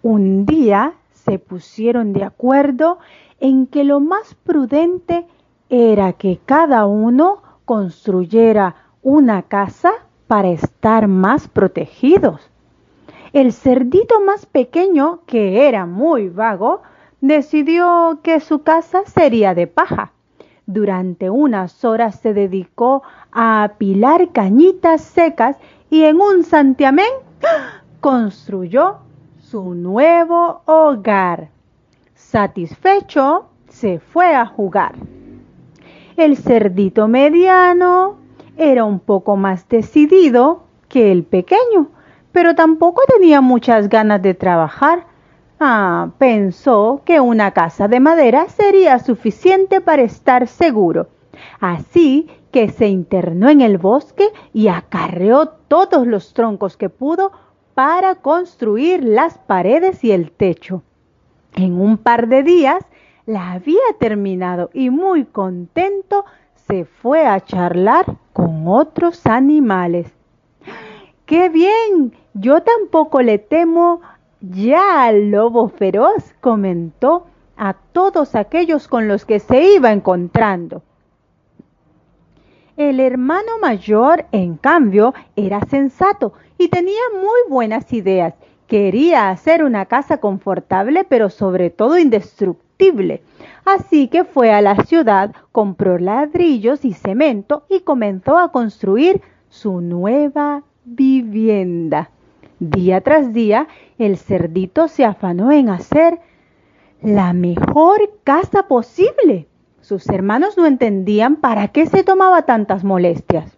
Un 0.02 0.46
día 0.46 0.94
se 1.12 1.38
pusieron 1.38 2.14
de 2.14 2.24
acuerdo 2.24 2.98
en 3.40 3.66
que 3.66 3.84
lo 3.84 4.00
más 4.00 4.34
prudente 4.34 5.26
era 5.68 6.14
que 6.14 6.40
cada 6.46 6.86
uno 6.86 7.42
construyera 7.66 8.74
una 9.02 9.42
casa 9.42 9.92
para 10.28 10.50
estar 10.50 11.08
más 11.08 11.48
protegidos. 11.48 12.48
El 13.32 13.52
cerdito 13.52 14.20
más 14.20 14.46
pequeño, 14.46 15.20
que 15.26 15.66
era 15.66 15.86
muy 15.86 16.28
vago, 16.28 16.82
decidió 17.20 18.20
que 18.22 18.40
su 18.40 18.62
casa 18.62 19.02
sería 19.06 19.54
de 19.54 19.66
paja. 19.66 20.12
Durante 20.66 21.30
unas 21.30 21.84
horas 21.84 22.20
se 22.20 22.34
dedicó 22.34 23.02
a 23.32 23.64
apilar 23.64 24.32
cañitas 24.32 25.02
secas 25.02 25.56
y 25.90 26.04
en 26.04 26.20
un 26.20 26.44
santiamén 26.44 27.10
construyó 28.00 28.98
su 29.38 29.74
nuevo 29.74 30.60
hogar. 30.66 31.48
Satisfecho, 32.14 33.46
se 33.68 33.98
fue 33.98 34.34
a 34.34 34.44
jugar. 34.44 34.94
El 36.16 36.36
cerdito 36.36 37.08
mediano 37.08 38.16
era 38.58 38.84
un 38.84 38.98
poco 38.98 39.36
más 39.36 39.68
decidido 39.68 40.64
que 40.88 41.12
el 41.12 41.22
pequeño, 41.22 41.88
pero 42.32 42.54
tampoco 42.54 43.02
tenía 43.06 43.40
muchas 43.40 43.88
ganas 43.88 44.20
de 44.20 44.34
trabajar. 44.34 45.06
Ah, 45.60 46.10
pensó 46.18 47.02
que 47.04 47.20
una 47.20 47.52
casa 47.52 47.88
de 47.88 48.00
madera 48.00 48.48
sería 48.48 48.98
suficiente 48.98 49.80
para 49.80 50.02
estar 50.02 50.48
seguro. 50.48 51.08
Así 51.60 52.28
que 52.50 52.68
se 52.68 52.88
internó 52.88 53.48
en 53.48 53.60
el 53.60 53.78
bosque 53.78 54.28
y 54.52 54.68
acarreó 54.68 55.48
todos 55.48 56.06
los 56.06 56.34
troncos 56.34 56.76
que 56.76 56.88
pudo 56.88 57.30
para 57.74 58.16
construir 58.16 59.04
las 59.04 59.38
paredes 59.38 60.02
y 60.02 60.10
el 60.10 60.32
techo. 60.32 60.82
En 61.54 61.80
un 61.80 61.96
par 61.96 62.28
de 62.28 62.42
días 62.42 62.84
la 63.26 63.52
había 63.52 63.78
terminado 64.00 64.70
y 64.72 64.90
muy 64.90 65.24
contento 65.26 66.24
se 66.68 66.84
fue 66.84 67.26
a 67.26 67.40
charlar 67.40 68.16
con 68.38 68.68
otros 68.68 69.26
animales. 69.26 70.06
¡Qué 71.26 71.48
bien! 71.48 72.14
Yo 72.34 72.62
tampoco 72.62 73.20
le 73.20 73.38
temo 73.38 74.00
ya 74.40 75.02
al 75.06 75.32
lobo 75.32 75.68
feroz, 75.70 76.36
comentó 76.40 77.26
a 77.56 77.74
todos 77.74 78.36
aquellos 78.36 78.86
con 78.86 79.08
los 79.08 79.24
que 79.24 79.40
se 79.40 79.74
iba 79.74 79.90
encontrando. 79.90 80.82
El 82.76 83.00
hermano 83.00 83.58
mayor, 83.60 84.26
en 84.30 84.56
cambio, 84.56 85.14
era 85.34 85.60
sensato 85.62 86.32
y 86.58 86.68
tenía 86.68 87.02
muy 87.14 87.40
buenas 87.50 87.92
ideas. 87.92 88.34
Quería 88.68 89.30
hacer 89.30 89.64
una 89.64 89.86
casa 89.86 90.18
confortable, 90.18 91.04
pero 91.04 91.30
sobre 91.30 91.70
todo 91.70 91.98
indestructible. 91.98 93.22
Así 93.64 94.08
que 94.08 94.24
fue 94.24 94.52
a 94.52 94.60
la 94.60 94.76
ciudad, 94.84 95.34
compró 95.52 95.98
ladrillos 95.98 96.84
y 96.84 96.92
cemento 96.92 97.64
y 97.70 97.80
comenzó 97.80 98.36
a 98.36 98.52
construir 98.52 99.22
su 99.48 99.80
nueva 99.80 100.64
vivienda. 100.84 102.10
Día 102.60 103.00
tras 103.00 103.32
día, 103.32 103.68
el 103.98 104.18
cerdito 104.18 104.88
se 104.88 105.04
afanó 105.04 105.50
en 105.50 105.70
hacer 105.70 106.20
la 107.00 107.32
mejor 107.32 108.18
casa 108.22 108.64
posible. 108.64 109.48
Sus 109.80 110.06
hermanos 110.10 110.58
no 110.58 110.66
entendían 110.66 111.36
para 111.36 111.68
qué 111.68 111.86
se 111.86 112.04
tomaba 112.04 112.42
tantas 112.42 112.84
molestias. 112.84 113.56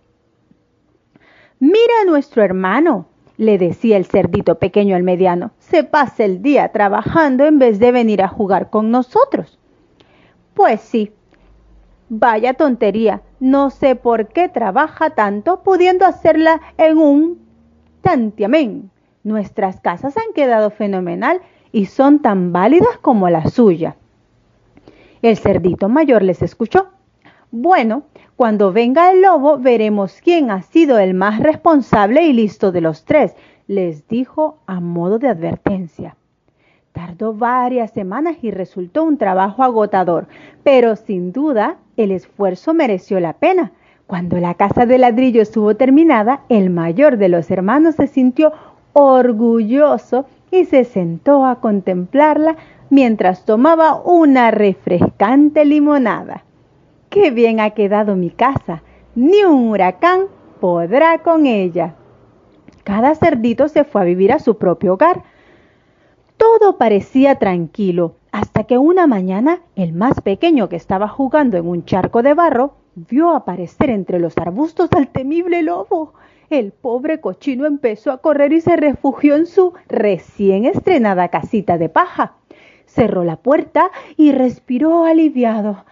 Mira 1.59 1.93
a 2.03 2.05
nuestro 2.05 2.43
hermano, 2.43 3.10
le 3.41 3.57
decía 3.57 3.97
el 3.97 4.05
cerdito 4.05 4.59
pequeño 4.59 4.95
al 4.95 5.03
mediano, 5.03 5.53
se 5.61 5.83
pasa 5.83 6.27
el 6.27 6.43
día 6.43 6.69
trabajando 6.73 7.47
en 7.47 7.59
vez 7.59 7.79
de 7.79 7.91
venir 7.91 8.23
a 8.23 8.29
jugar 8.29 8.69
con 8.69 8.91
nosotros. 8.91 9.59
Pues 10.53 10.83
sí, 10.83 11.11
vaya 12.11 12.53
tontería, 12.53 13.23
no 13.41 13.71
sé 13.71 13.97
por 13.97 14.29
qué 14.29 14.51
trabaja 14.51 15.15
tanto 15.15 15.63
pudiendo 15.63 16.05
hacerla 16.05 16.61
en 16.77 16.99
un 16.99 17.39
tantiamén. 18.03 18.91
Nuestras 19.25 19.81
casas 19.81 20.19
han 20.19 20.35
quedado 20.35 20.69
fenomenal 20.69 21.41
y 21.73 21.87
son 21.87 22.21
tan 22.21 22.53
válidas 22.53 22.99
como 23.01 23.31
la 23.31 23.47
suya. 23.47 23.97
El 25.23 25.39
cerdito 25.39 25.89
mayor 25.89 26.23
les 26.23 26.43
escuchó. 26.43 26.89
Bueno, 27.53 28.05
cuando 28.37 28.73
venga 28.73 29.11
el 29.11 29.23
lobo 29.23 29.59
veremos 29.59 30.21
quién 30.23 30.53
ha 30.53 30.63
sido 30.63 31.01
el 31.01 31.15
más 31.15 31.41
responsable 31.41 32.23
y 32.23 32.33
listo 32.33 32.71
de 32.71 32.81
los 32.81 33.05
tres, 33.05 33.35
les 33.67 34.07
dijo 34.07 34.59
a 34.69 34.79
modo 34.79 35.19
de 35.19 35.27
advertencia. 35.27 36.15
Tardó 36.93 37.35
varias 37.35 37.91
semanas 37.91 38.37
y 38.43 38.53
resultó 38.53 39.03
un 39.03 39.19
trabajo 39.19 39.65
agotador, 39.65 40.29
pero 40.63 40.95
sin 40.95 41.33
duda 41.33 41.79
el 41.97 42.13
esfuerzo 42.13 42.73
mereció 42.73 43.19
la 43.19 43.33
pena. 43.33 43.73
Cuando 44.07 44.37
la 44.39 44.55
casa 44.55 44.87
de 44.87 44.99
ladrillo 44.99 45.43
estuvo 45.43 45.75
terminada, 45.75 46.43
el 46.49 46.71
mayor 46.71 47.17
de 47.17 47.31
los 47.31 47.51
hermanos 47.51 47.97
se 47.97 48.07
sintió 48.07 48.53
orgulloso 48.93 50.27
y 50.53 50.67
se 50.67 50.85
sentó 50.85 51.45
a 51.45 51.57
contemplarla 51.57 52.55
mientras 52.91 53.45
tomaba 53.45 54.01
una 54.01 54.53
refrescante 54.53 55.65
limonada. 55.65 56.45
¡Qué 57.11 57.33
bien 57.33 57.59
ha 57.59 57.71
quedado 57.71 58.15
mi 58.15 58.31
casa! 58.31 58.85
Ni 59.17 59.43
un 59.43 59.69
huracán 59.71 60.27
podrá 60.61 61.19
con 61.19 61.45
ella. 61.45 61.97
Cada 62.85 63.17
cerdito 63.17 63.67
se 63.67 63.83
fue 63.83 64.03
a 64.03 64.05
vivir 64.05 64.33
a 64.33 64.39
su 64.39 64.59
propio 64.59 64.95
hogar. 64.95 65.25
Todo 66.37 66.79
parecía 66.79 67.35
tranquilo, 67.35 68.15
hasta 68.31 68.63
que 68.63 68.79
una 68.79 69.09
mañana 69.09 69.61
el 69.75 69.93
más 69.93 70.21
pequeño 70.21 70.69
que 70.69 70.77
estaba 70.77 71.09
jugando 71.09 71.57
en 71.57 71.67
un 71.67 71.85
charco 71.85 72.23
de 72.23 72.35
barro 72.35 72.77
vio 72.95 73.31
aparecer 73.31 73.91
entre 73.91 74.21
los 74.21 74.39
arbustos 74.39 74.89
al 74.97 75.09
temible 75.09 75.65
lobo. 75.65 76.15
El 76.49 76.71
pobre 76.71 77.21
cochino 77.21 77.67
empezó 77.67 78.13
a 78.13 78.19
correr 78.19 78.53
y 78.53 78.61
se 78.61 78.77
refugió 78.77 79.35
en 79.35 79.47
su 79.47 79.73
recién 79.89 80.65
estrenada 80.65 81.27
casita 81.27 81.77
de 81.77 81.89
paja 81.89 82.37
cerró 82.91 83.25
la 83.25 83.37
puerta 83.37 83.91
y 84.17 84.33
respiró 84.33 85.05
aliviado. 85.05 85.85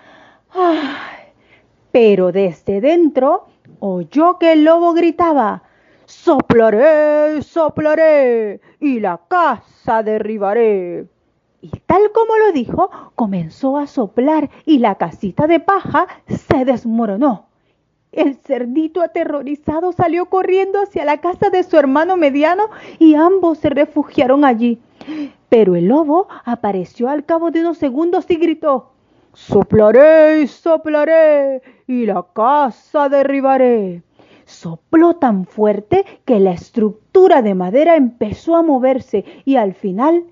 Pero 1.93 2.33
desde 2.33 2.81
dentro 2.81 3.47
oyó 3.81 4.39
que 4.39 4.53
el 4.53 4.65
lobo 4.65 4.93
gritaba 4.93 5.63
Soplaré, 6.09 7.43
soplaré 7.43 8.63
y 8.81 8.99
la 8.99 9.21
casa 9.29 10.03
derribaré. 10.03 11.07
Y 11.61 11.69
tal 11.85 12.13
como 12.13 12.39
lo 12.39 12.53
dijo, 12.53 12.91
comenzó 13.15 13.77
a 13.77 13.87
soplar 13.87 14.49
y 14.65 14.79
la 14.79 14.95
casita 14.95 15.47
de 15.47 15.61
paja 15.61 16.07
se 16.27 16.65
desmoronó. 16.65 17.45
El 18.11 18.37
cerdito 18.37 19.03
aterrorizado 19.03 19.93
salió 19.93 20.27
corriendo 20.27 20.81
hacia 20.81 21.05
la 21.05 21.19
casa 21.19 21.51
de 21.51 21.63
su 21.63 21.77
hermano 21.77 22.17
mediano 22.17 22.71
y 22.99 23.15
ambos 23.15 23.59
se 23.59 23.69
refugiaron 23.69 24.47
allí. 24.47 24.81
Pero 25.51 25.77
el 25.77 25.89
lobo 25.89 26.27
apareció 26.47 27.11
al 27.11 27.27
cabo 27.27 27.51
de 27.51 27.61
unos 27.61 27.77
segundos 27.77 28.31
y 28.31 28.37
gritó 28.37 28.93
Soplaré 29.47 30.43
y 30.43 30.47
soplaré 30.49 31.63
y 31.87 32.07
la 32.07 32.27
casa 32.35 33.09
derribaré. 33.09 34.03
Sopló 34.45 35.15
tan 35.15 35.47
fuerte 35.47 36.05
que 36.25 36.41
la 36.41 36.51
estructura 36.51 37.41
de 37.41 37.55
madera 37.55 37.95
empezó 37.95 38.57
a 38.57 38.63
moverse 38.63 39.25
y 39.45 39.55
al 39.55 39.75
final 39.75 40.25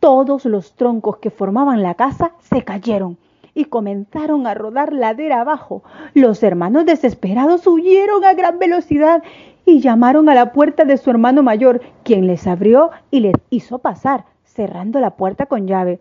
todos 0.00 0.44
los 0.44 0.76
troncos 0.76 1.16
que 1.16 1.30
formaban 1.30 1.82
la 1.82 1.94
casa 1.94 2.32
se 2.40 2.62
cayeron 2.62 3.16
y 3.54 3.64
comenzaron 3.64 4.46
a 4.46 4.54
rodar 4.54 4.92
ladera 4.92 5.40
abajo. 5.40 5.82
Los 6.12 6.42
hermanos 6.42 6.84
desesperados 6.84 7.66
huyeron 7.66 8.22
a 8.24 8.34
gran 8.34 8.58
velocidad 8.58 9.22
y 9.64 9.80
llamaron 9.80 10.28
a 10.28 10.34
la 10.34 10.52
puerta 10.52 10.84
de 10.84 10.98
su 10.98 11.08
hermano 11.10 11.42
mayor, 11.42 11.80
quien 12.04 12.26
les 12.26 12.46
abrió 12.46 12.90
y 13.10 13.20
les 13.20 13.34
hizo 13.48 13.78
pasar 13.78 14.26
cerrando 14.44 15.00
la 15.00 15.16
puerta 15.16 15.46
con 15.46 15.66
llave. 15.66 16.00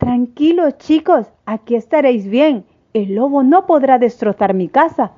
Tranquilos, 0.00 0.78
chicos, 0.78 1.26
aquí 1.44 1.74
estaréis 1.74 2.26
bien. 2.26 2.64
El 2.94 3.16
lobo 3.16 3.42
no 3.42 3.66
podrá 3.66 3.98
destrozar 3.98 4.54
mi 4.54 4.66
casa. 4.66 5.12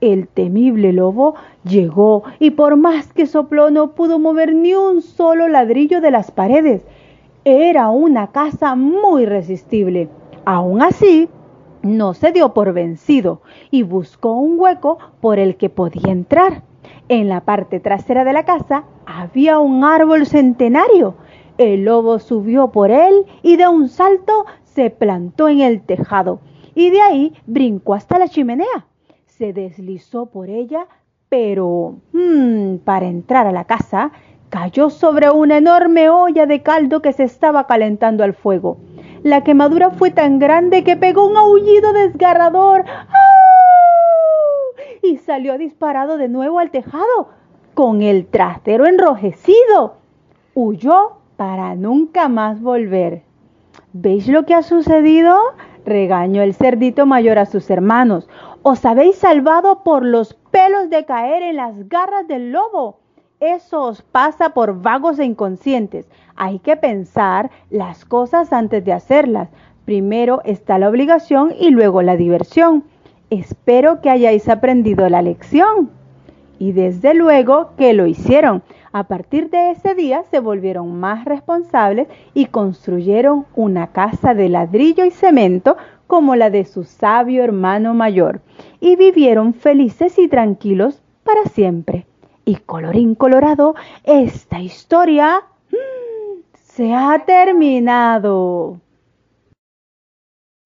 El 0.00 0.26
temible 0.26 0.92
lobo 0.92 1.36
llegó 1.62 2.24
y 2.40 2.50
por 2.50 2.76
más 2.76 3.12
que 3.12 3.26
sopló 3.26 3.70
no 3.70 3.92
pudo 3.92 4.18
mover 4.18 4.56
ni 4.56 4.74
un 4.74 5.02
solo 5.02 5.46
ladrillo 5.46 6.00
de 6.00 6.10
las 6.10 6.32
paredes. 6.32 6.82
Era 7.44 7.90
una 7.90 8.32
casa 8.32 8.74
muy 8.74 9.24
resistible. 9.24 10.08
Aún 10.44 10.82
así, 10.82 11.28
no 11.82 12.12
se 12.12 12.32
dio 12.32 12.54
por 12.54 12.72
vencido 12.72 13.40
y 13.70 13.84
buscó 13.84 14.32
un 14.32 14.58
hueco 14.58 14.98
por 15.20 15.38
el 15.38 15.54
que 15.54 15.70
podía 15.70 16.10
entrar. 16.10 16.64
En 17.08 17.28
la 17.28 17.42
parte 17.42 17.78
trasera 17.78 18.24
de 18.24 18.32
la 18.32 18.44
casa 18.44 18.82
había 19.06 19.60
un 19.60 19.84
árbol 19.84 20.26
centenario 20.26 21.14
el 21.58 21.84
lobo 21.84 22.20
subió 22.20 22.68
por 22.68 22.90
él 22.90 23.26
y 23.42 23.56
de 23.56 23.68
un 23.68 23.88
salto 23.88 24.46
se 24.64 24.90
plantó 24.90 25.48
en 25.48 25.60
el 25.60 25.82
tejado 25.82 26.40
y 26.74 26.90
de 26.90 27.02
ahí 27.02 27.34
brincó 27.46 27.94
hasta 27.94 28.18
la 28.18 28.28
chimenea. 28.28 28.86
Se 29.26 29.52
deslizó 29.52 30.26
por 30.26 30.48
ella, 30.48 30.86
pero 31.28 31.96
hmm, 32.12 32.76
para 32.84 33.06
entrar 33.06 33.46
a 33.48 33.52
la 33.52 33.64
casa 33.64 34.12
cayó 34.48 34.88
sobre 34.88 35.30
una 35.30 35.58
enorme 35.58 36.08
olla 36.08 36.46
de 36.46 36.62
caldo 36.62 37.02
que 37.02 37.12
se 37.12 37.24
estaba 37.24 37.66
calentando 37.66 38.22
al 38.22 38.34
fuego. 38.34 38.78
La 39.24 39.42
quemadura 39.42 39.90
fue 39.90 40.12
tan 40.12 40.38
grande 40.38 40.84
que 40.84 40.96
pegó 40.96 41.26
un 41.26 41.36
aullido 41.36 41.92
desgarrador 41.92 42.84
y 45.02 45.16
salió 45.16 45.58
disparado 45.58 46.16
de 46.16 46.28
nuevo 46.28 46.60
al 46.60 46.70
tejado 46.70 47.30
con 47.74 48.02
el 48.02 48.26
trasero 48.26 48.86
enrojecido. 48.86 49.96
Huyó 50.54 51.17
para 51.38 51.76
nunca 51.76 52.28
más 52.28 52.60
volver. 52.60 53.22
¿Veis 53.92 54.26
lo 54.26 54.44
que 54.44 54.54
ha 54.54 54.62
sucedido? 54.64 55.38
regañó 55.86 56.42
el 56.42 56.52
cerdito 56.52 57.06
mayor 57.06 57.38
a 57.38 57.46
sus 57.46 57.70
hermanos. 57.70 58.28
Os 58.62 58.84
habéis 58.84 59.18
salvado 59.18 59.84
por 59.84 60.04
los 60.04 60.34
pelos 60.34 60.90
de 60.90 61.04
caer 61.04 61.44
en 61.44 61.56
las 61.56 61.88
garras 61.88 62.26
del 62.26 62.50
lobo. 62.50 62.98
Eso 63.38 63.82
os 63.84 64.02
pasa 64.02 64.50
por 64.50 64.82
vagos 64.82 65.20
e 65.20 65.24
inconscientes. 65.26 66.08
Hay 66.34 66.58
que 66.58 66.76
pensar 66.76 67.52
las 67.70 68.04
cosas 68.04 68.52
antes 68.52 68.84
de 68.84 68.92
hacerlas. 68.92 69.48
Primero 69.84 70.42
está 70.44 70.76
la 70.80 70.88
obligación 70.88 71.54
y 71.56 71.70
luego 71.70 72.02
la 72.02 72.16
diversión. 72.16 72.82
Espero 73.30 74.00
que 74.00 74.10
hayáis 74.10 74.48
aprendido 74.48 75.08
la 75.08 75.22
lección. 75.22 75.97
Y 76.58 76.72
desde 76.72 77.14
luego 77.14 77.72
que 77.76 77.92
lo 77.92 78.06
hicieron. 78.06 78.62
A 78.92 79.04
partir 79.04 79.50
de 79.50 79.70
ese 79.70 79.94
día 79.94 80.24
se 80.30 80.40
volvieron 80.40 80.98
más 80.98 81.24
responsables 81.24 82.08
y 82.34 82.46
construyeron 82.46 83.46
una 83.54 83.92
casa 83.92 84.34
de 84.34 84.48
ladrillo 84.48 85.04
y 85.04 85.10
cemento 85.10 85.76
como 86.08 86.34
la 86.34 86.50
de 86.50 86.64
su 86.64 86.84
sabio 86.84 87.44
hermano 87.44 87.94
mayor, 87.94 88.40
y 88.80 88.96
vivieron 88.96 89.54
felices 89.54 90.18
y 90.18 90.26
tranquilos 90.26 91.02
para 91.22 91.44
siempre. 91.44 92.06
Y 92.44 92.56
colorín 92.56 93.14
colorado, 93.14 93.74
esta 94.04 94.60
historia 94.60 95.44
mm, 95.70 96.40
se 96.54 96.94
ha 96.94 97.24
terminado. 97.26 98.80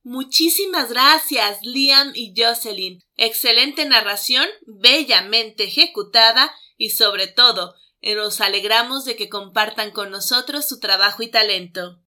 Muchísimas 0.04 0.90
gracias, 0.90 1.58
Liam 1.64 2.12
y 2.14 2.32
Jocelyn. 2.36 3.00
Excelente 3.24 3.84
narración, 3.84 4.48
bellamente 4.66 5.62
ejecutada 5.62 6.52
y 6.76 6.90
sobre 6.90 7.28
todo, 7.28 7.76
nos 8.02 8.40
alegramos 8.40 9.04
de 9.04 9.14
que 9.14 9.28
compartan 9.28 9.92
con 9.92 10.10
nosotros 10.10 10.66
su 10.68 10.80
trabajo 10.80 11.22
y 11.22 11.30
talento. 11.30 12.02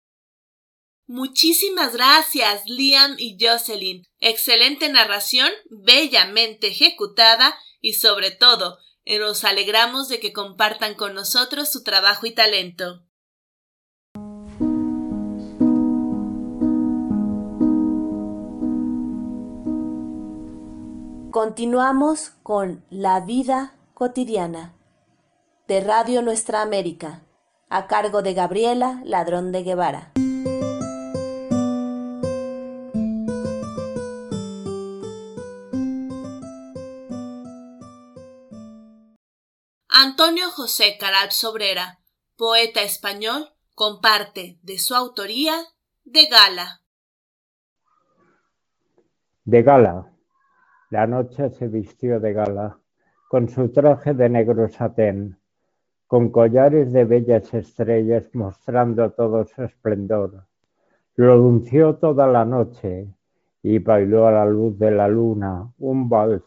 Muchísimas 1.06 1.94
gracias, 1.94 2.64
Liam 2.66 3.16
y 3.20 3.38
Jocelyn. 3.40 4.08
Excelente 4.22 4.90
narración, 4.90 5.52
bellamente 5.70 6.70
ejecutada 6.70 7.60
y 7.80 7.94
sobre 7.94 8.32
todo, 8.32 8.80
nos 9.06 9.44
alegramos 9.44 10.08
de 10.08 10.20
que 10.20 10.34
compartan 10.34 10.96
con 10.96 11.14
nosotros 11.14 11.72
su 11.72 11.84
trabajo 11.84 12.26
y 12.26 12.34
talento. 12.34 13.06
Continuamos 21.34 22.30
con 22.44 22.86
La 22.92 23.20
vida 23.20 23.74
cotidiana 23.96 24.76
de 25.68 25.82
Radio 25.82 26.22
Nuestra 26.22 26.62
América, 26.62 27.24
a 27.70 27.88
cargo 27.88 28.22
de 28.22 28.36
Gabriela 28.36 29.02
Ladrón 29.04 29.52
de 29.52 29.64
Guevara. 29.64 30.12
Antonio 39.88 40.52
José 40.52 40.98
Caral 41.00 41.32
Sobrera, 41.32 42.00
poeta 42.38 42.84
español, 42.84 43.50
comparte 43.74 44.60
de 44.62 44.78
su 44.78 44.94
autoría 44.94 45.56
de 46.04 46.28
gala. 46.28 46.82
De 49.46 49.64
gala. 49.64 50.13
La 50.94 51.08
noche 51.08 51.50
se 51.50 51.68
vistió 51.68 52.20
de 52.20 52.34
gala, 52.34 52.78
con 53.28 53.50
su 53.50 53.70
traje 53.70 54.14
de 54.14 54.30
negro 54.30 54.68
satén, 54.70 55.40
con 56.06 56.30
collares 56.30 56.94
de 56.94 57.04
bellas 57.04 57.52
estrellas 57.56 58.30
mostrando 58.34 59.10
todo 59.10 59.44
su 59.44 59.64
esplendor. 59.64 60.46
Lo 61.16 61.36
lunció 61.36 61.96
toda 61.96 62.28
la 62.28 62.46
noche 62.46 63.08
y 63.64 63.80
bailó 63.80 64.28
a 64.28 64.34
la 64.34 64.46
luz 64.46 64.78
de 64.78 64.92
la 64.92 65.08
luna 65.08 65.68
un 65.80 66.10
vals 66.10 66.44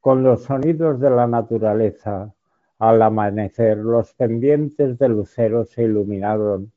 con 0.00 0.22
los 0.22 0.44
sonidos 0.44 0.98
de 0.98 1.10
la 1.10 1.26
naturaleza 1.26 2.32
al 2.78 3.02
amanecer 3.02 3.76
los 3.76 4.14
pendientes 4.14 4.96
de 4.96 5.10
lucero 5.10 5.66
se 5.66 5.82
iluminaron. 5.82 6.72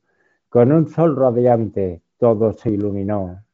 Con 0.50 0.72
un 0.72 0.86
sol 0.88 1.16
radiante 1.16 2.02
todo 2.18 2.52
se 2.52 2.68
iluminó. 2.68 3.47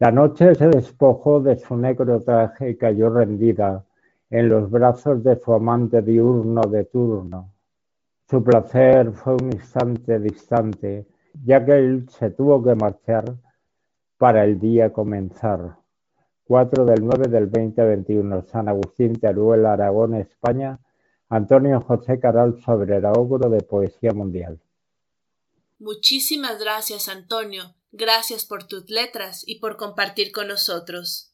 La 0.00 0.10
noche 0.10 0.54
se 0.56 0.68
despojó 0.68 1.40
de 1.40 1.56
su 1.56 1.76
negro 1.76 2.20
traje 2.20 2.70
y 2.70 2.76
cayó 2.76 3.10
rendida 3.10 3.84
en 4.28 4.48
los 4.48 4.68
brazos 4.68 5.22
de 5.22 5.38
su 5.38 5.52
amante 5.52 6.02
diurno 6.02 6.62
de 6.62 6.84
turno. 6.84 7.52
Su 8.28 8.42
placer 8.42 9.12
fue 9.12 9.34
un 9.34 9.52
instante 9.52 10.18
distante, 10.18 11.06
ya 11.44 11.64
que 11.64 11.72
él 11.72 12.08
se 12.08 12.30
tuvo 12.30 12.62
que 12.62 12.74
marchar 12.74 13.36
para 14.18 14.44
el 14.44 14.58
día 14.58 14.92
comenzar. 14.92 15.76
4 16.46 16.84
del 16.84 17.04
9 17.04 17.28
del 17.28 17.50
2021, 17.50 18.42
San 18.42 18.68
Agustín, 18.68 19.14
Teruel, 19.20 19.64
Aragón, 19.64 20.14
España, 20.14 20.80
Antonio 21.28 21.80
José 21.80 22.18
Caral 22.18 22.60
Sobrera, 22.60 23.12
ogro 23.12 23.48
de 23.48 23.60
Poesía 23.60 24.12
Mundial. 24.12 24.58
Muchísimas 25.78 26.58
gracias, 26.60 27.08
Antonio. 27.08 27.74
Gracias 27.96 28.44
por 28.44 28.64
tus 28.64 28.90
letras 28.90 29.44
y 29.46 29.60
por 29.60 29.76
compartir 29.76 30.32
con 30.32 30.48
nosotros. 30.48 31.30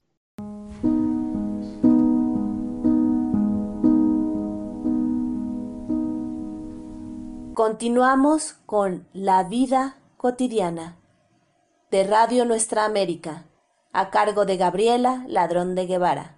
Continuamos 7.55 8.57
con 8.66 9.09
La 9.14 9.44
vida 9.44 9.96
cotidiana 10.18 10.99
de 11.90 12.05
Radio 12.05 12.44
Nuestra 12.44 12.85
América, 12.85 13.46
a 13.94 14.11
cargo 14.11 14.44
de 14.44 14.59
Gabriela 14.59 15.25
Ladrón 15.29 15.75
de 15.75 15.87
Guevara. 15.87 16.37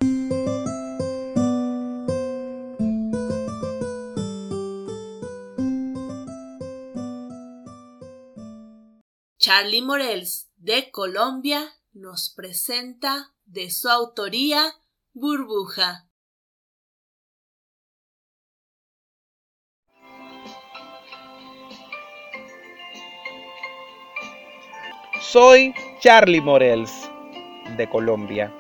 Charlie 9.55 9.83
Morels 9.83 10.51
de 10.57 10.91
Colombia 10.91 11.61
nos 11.93 12.33
presenta 12.35 13.35
de 13.45 13.71
su 13.71 13.91
autoría 13.91 14.63
Burbuja. 15.13 16.09
Soy 25.21 25.75
Charlie 26.01 26.41
Morels 26.41 27.11
de 27.77 27.91
Colombia, 27.91 28.51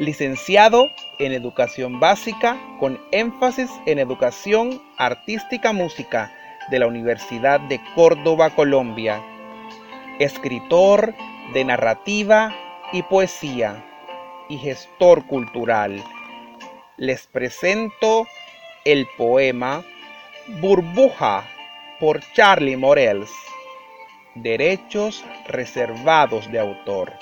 licenciado 0.00 0.88
en 1.20 1.30
Educación 1.30 2.00
Básica 2.00 2.60
con 2.80 3.00
énfasis 3.12 3.70
en 3.86 4.00
Educación 4.00 4.82
Artística 4.98 5.72
Música 5.72 6.36
de 6.72 6.80
la 6.80 6.88
Universidad 6.88 7.60
de 7.68 7.80
Córdoba, 7.94 8.50
Colombia 8.56 9.22
escritor 10.18 11.14
de 11.52 11.64
narrativa 11.64 12.54
y 12.92 13.02
poesía 13.02 13.84
y 14.48 14.58
gestor 14.58 15.26
cultural. 15.26 16.02
Les 16.96 17.26
presento 17.26 18.26
el 18.84 19.06
poema 19.16 19.84
Burbuja 20.60 21.44
por 21.98 22.20
Charlie 22.32 22.76
Morels. 22.76 23.30
Derechos 24.34 25.24
reservados 25.46 26.50
de 26.50 26.60
autor. 26.60 27.12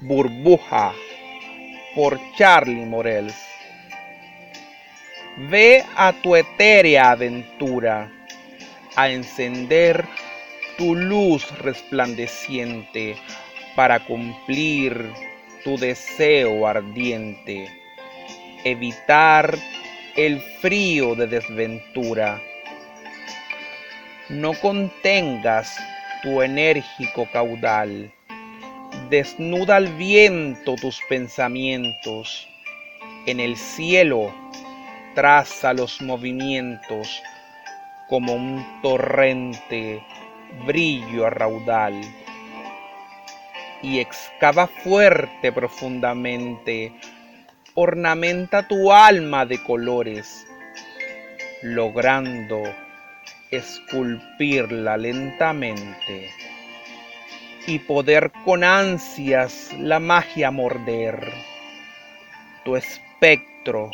Burbuja 0.00 0.92
por 1.94 2.18
Charlie 2.36 2.86
Morels. 2.86 3.36
Ve 5.50 5.84
a 5.96 6.12
tu 6.12 6.36
etérea 6.36 7.12
aventura 7.12 8.10
a 8.96 9.08
encender 9.08 10.04
tu 10.76 10.94
luz 10.94 11.50
resplandeciente 11.58 13.16
para 13.76 14.04
cumplir 14.04 15.12
tu 15.64 15.76
deseo 15.76 16.66
ardiente, 16.66 17.68
evitar 18.64 19.56
el 20.16 20.40
frío 20.60 21.14
de 21.14 21.26
desventura. 21.26 22.40
No 24.28 24.52
contengas 24.54 25.76
tu 26.22 26.42
enérgico 26.42 27.28
caudal, 27.32 28.12
desnuda 29.10 29.76
al 29.76 29.88
viento 29.96 30.74
tus 30.76 31.00
pensamientos, 31.08 32.48
en 33.26 33.40
el 33.40 33.56
cielo 33.56 34.34
traza 35.14 35.72
los 35.72 36.00
movimientos 36.00 37.22
como 38.08 38.34
un 38.34 38.64
torrente 38.82 40.02
brillo 40.66 41.26
a 41.26 41.30
raudal 41.30 42.00
y 43.82 43.98
excava 43.98 44.66
fuerte 44.66 45.52
profundamente, 45.52 46.92
ornamenta 47.74 48.66
tu 48.68 48.92
alma 48.92 49.44
de 49.44 49.62
colores, 49.64 50.46
logrando 51.62 52.62
esculpirla 53.50 54.96
lentamente 54.96 56.30
y 57.66 57.78
poder 57.80 58.32
con 58.44 58.64
ansias 58.64 59.72
la 59.78 59.98
magia 60.00 60.50
morder. 60.50 61.32
Tu 62.64 62.76
espectro 62.76 63.90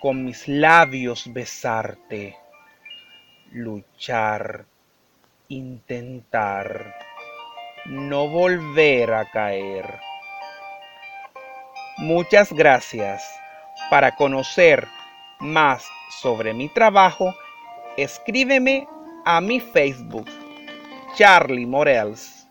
con 0.00 0.24
mis 0.24 0.46
labios 0.46 1.32
besarte, 1.32 2.36
luchar, 3.52 4.66
intentar, 5.48 6.94
no 7.86 8.28
volver 8.28 9.12
a 9.12 9.30
caer. 9.30 9.98
Muchas 11.98 12.52
gracias. 12.52 13.24
Para 13.90 14.14
conocer 14.16 14.86
más 15.40 15.84
sobre 16.20 16.52
mi 16.52 16.68
trabajo, 16.68 17.34
escríbeme 17.96 18.86
a 19.24 19.40
mi 19.40 19.60
Facebook, 19.60 20.26
Charlie 21.16 21.66
Morels. 21.66 22.46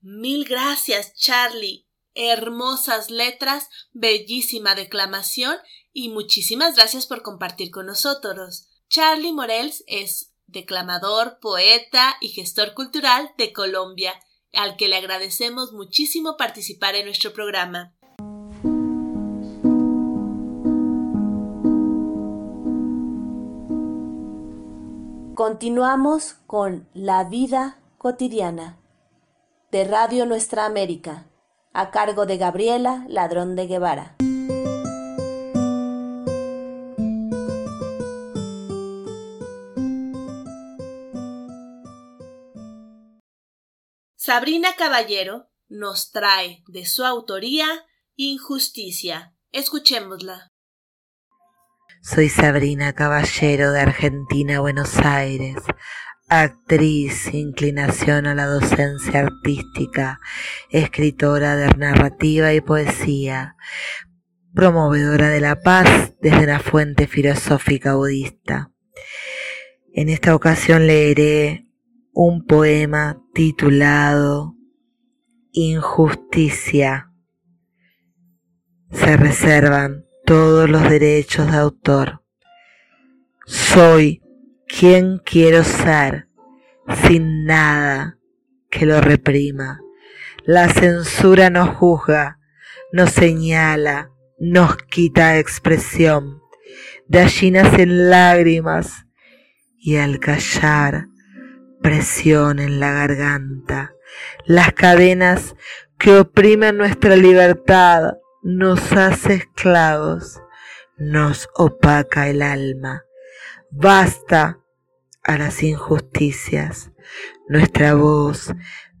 Mil 0.00 0.44
gracias, 0.44 1.14
Charlie. 1.14 1.86
Hermosas 2.14 3.10
letras, 3.10 3.68
bellísima 3.92 4.74
declamación 4.74 5.56
y 5.92 6.08
muchísimas 6.08 6.76
gracias 6.76 7.06
por 7.06 7.22
compartir 7.22 7.70
con 7.70 7.86
nosotros. 7.86 8.68
Charlie 8.88 9.32
Morels 9.32 9.84
es 9.86 10.27
declamador, 10.48 11.38
poeta 11.40 12.16
y 12.20 12.28
gestor 12.28 12.74
cultural 12.74 13.30
de 13.38 13.52
Colombia, 13.52 14.14
al 14.52 14.76
que 14.76 14.88
le 14.88 14.96
agradecemos 14.96 15.72
muchísimo 15.72 16.36
participar 16.36 16.94
en 16.94 17.06
nuestro 17.06 17.32
programa. 17.32 17.94
Continuamos 25.34 26.34
con 26.46 26.88
La 26.94 27.22
vida 27.22 27.78
cotidiana 27.96 28.76
de 29.70 29.84
Radio 29.84 30.26
Nuestra 30.26 30.66
América, 30.66 31.28
a 31.72 31.92
cargo 31.92 32.26
de 32.26 32.38
Gabriela 32.38 33.04
Ladrón 33.08 33.54
de 33.54 33.68
Guevara. 33.68 34.17
Sabrina 44.28 44.74
Caballero 44.76 45.48
nos 45.70 46.10
trae 46.10 46.62
de 46.66 46.84
su 46.84 47.02
autoría 47.06 47.66
Injusticia. 48.14 49.32
Escuchémosla. 49.52 50.52
Soy 52.02 52.28
Sabrina 52.28 52.92
Caballero 52.92 53.72
de 53.72 53.80
Argentina, 53.80 54.60
Buenos 54.60 54.98
Aires, 54.98 55.56
actriz, 56.28 57.32
inclinación 57.32 58.26
a 58.26 58.34
la 58.34 58.44
docencia 58.44 59.20
artística, 59.20 60.20
escritora 60.68 61.56
de 61.56 61.68
narrativa 61.78 62.52
y 62.52 62.60
poesía, 62.60 63.56
promovedora 64.52 65.30
de 65.30 65.40
la 65.40 65.62
paz 65.62 66.12
desde 66.20 66.46
la 66.46 66.60
fuente 66.60 67.06
filosófica 67.06 67.94
budista. 67.94 68.72
En 69.94 70.10
esta 70.10 70.34
ocasión 70.34 70.86
leeré 70.86 71.67
un 72.20 72.44
poema 72.44 73.22
titulado 73.32 74.56
Injusticia. 75.52 77.12
Se 78.90 79.16
reservan 79.16 80.04
todos 80.26 80.68
los 80.68 80.82
derechos 80.90 81.48
de 81.52 81.58
autor. 81.58 82.24
Soy 83.46 84.20
quien 84.66 85.18
quiero 85.18 85.62
ser 85.62 86.26
sin 87.04 87.44
nada 87.44 88.18
que 88.68 88.84
lo 88.84 89.00
reprima. 89.00 89.80
La 90.44 90.68
censura 90.70 91.50
nos 91.50 91.68
juzga, 91.76 92.40
nos 92.90 93.10
señala, 93.10 94.10
nos 94.40 94.76
quita 94.76 95.38
expresión. 95.38 96.42
De 97.06 97.20
allí 97.20 97.52
nacen 97.52 98.10
lágrimas 98.10 99.06
y 99.78 99.98
al 99.98 100.18
callar 100.18 101.06
presión 101.80 102.58
en 102.58 102.80
la 102.80 102.92
garganta. 102.92 103.94
Las 104.44 104.72
cadenas 104.72 105.54
que 105.98 106.18
oprimen 106.18 106.76
nuestra 106.76 107.16
libertad 107.16 108.14
nos 108.42 108.92
hace 108.92 109.34
esclavos, 109.34 110.40
nos 110.96 111.48
opaca 111.54 112.28
el 112.28 112.42
alma. 112.42 113.04
Basta 113.70 114.60
a 115.22 115.38
las 115.38 115.62
injusticias. 115.62 116.90
Nuestra 117.48 117.94
voz 117.94 118.52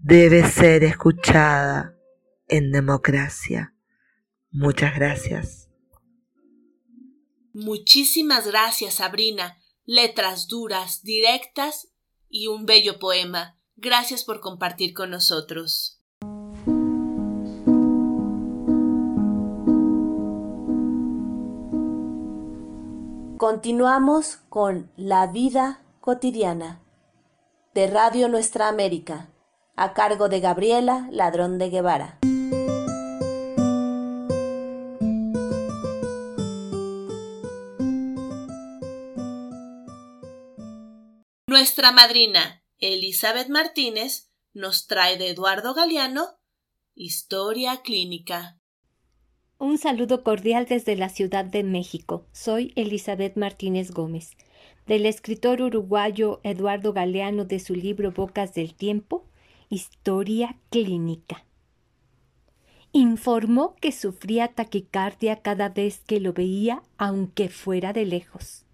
debe 0.02 0.46
ser 0.46 0.84
escuchada 0.84 1.94
en 2.48 2.72
democracia. 2.72 3.74
Muchas 4.50 4.94
gracias. 4.94 5.68
Muchísimas 7.52 8.46
gracias, 8.46 8.94
Sabrina. 8.94 9.58
Letras 9.84 10.48
duras, 10.48 11.02
directas 11.02 11.87
y 12.28 12.48
un 12.48 12.66
bello 12.66 12.98
poema. 12.98 13.56
Gracias 13.76 14.24
por 14.24 14.40
compartir 14.40 14.94
con 14.94 15.10
nosotros. 15.10 15.98
Continuamos 23.38 24.38
con 24.48 24.90
La 24.96 25.28
vida 25.28 25.80
cotidiana 26.00 26.80
de 27.72 27.86
Radio 27.86 28.28
Nuestra 28.28 28.66
América, 28.66 29.28
a 29.76 29.94
cargo 29.94 30.28
de 30.28 30.40
Gabriela 30.40 31.08
Ladrón 31.12 31.56
de 31.58 31.70
Guevara. 31.70 32.17
Nuestra 41.78 41.92
madrina 41.94 42.64
Elizabeth 42.80 43.48
Martínez 43.50 44.32
nos 44.52 44.88
trae 44.88 45.16
de 45.16 45.30
Eduardo 45.30 45.74
Galeano 45.74 46.26
Historia 46.96 47.82
Clínica. 47.82 48.58
Un 49.58 49.78
saludo 49.78 50.24
cordial 50.24 50.66
desde 50.68 50.96
la 50.96 51.08
Ciudad 51.08 51.44
de 51.44 51.62
México. 51.62 52.26
Soy 52.32 52.72
Elizabeth 52.74 53.36
Martínez 53.36 53.92
Gómez. 53.92 54.32
Del 54.88 55.06
escritor 55.06 55.62
uruguayo 55.62 56.40
Eduardo 56.42 56.92
Galeano 56.92 57.44
de 57.44 57.60
su 57.60 57.76
libro 57.76 58.10
Bocas 58.10 58.54
del 58.54 58.74
Tiempo, 58.74 59.28
Historia 59.68 60.58
Clínica. 60.70 61.44
Informó 62.90 63.76
que 63.76 63.92
sufría 63.92 64.48
taquicardia 64.48 65.42
cada 65.42 65.68
vez 65.68 66.00
que 66.00 66.18
lo 66.18 66.32
veía, 66.32 66.82
aunque 66.96 67.48
fuera 67.48 67.92
de 67.92 68.04
lejos. 68.04 68.64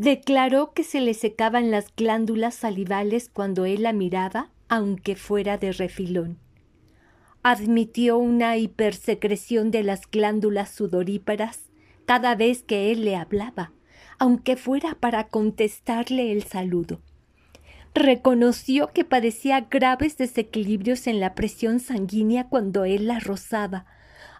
Declaró 0.00 0.72
que 0.72 0.82
se 0.82 1.00
le 1.00 1.14
secaban 1.14 1.70
las 1.70 1.94
glándulas 1.94 2.54
salivales 2.54 3.28
cuando 3.28 3.66
él 3.66 3.82
la 3.82 3.92
miraba, 3.92 4.50
aunque 4.68 5.14
fuera 5.14 5.58
de 5.58 5.72
refilón 5.72 6.38
admitió 7.42 8.18
una 8.18 8.56
hipersecreción 8.56 9.70
de 9.70 9.82
las 9.82 10.02
glándulas 10.10 10.70
sudoríparas 10.70 11.70
cada 12.04 12.34
vez 12.34 12.62
que 12.62 12.90
él 12.90 13.04
le 13.04 13.16
hablaba, 13.16 13.72
aunque 14.18 14.56
fuera 14.56 14.94
para 14.94 15.28
contestarle 15.28 16.32
el 16.32 16.42
saludo. 16.42 17.00
Reconoció 17.94 18.88
que 18.88 19.04
padecía 19.04 19.62
graves 19.62 20.16
desequilibrios 20.16 21.06
en 21.06 21.18
la 21.18 21.34
presión 21.34 21.80
sanguínea 21.80 22.48
cuando 22.48 22.84
él 22.84 23.06
la 23.06 23.20
rozaba, 23.20 23.86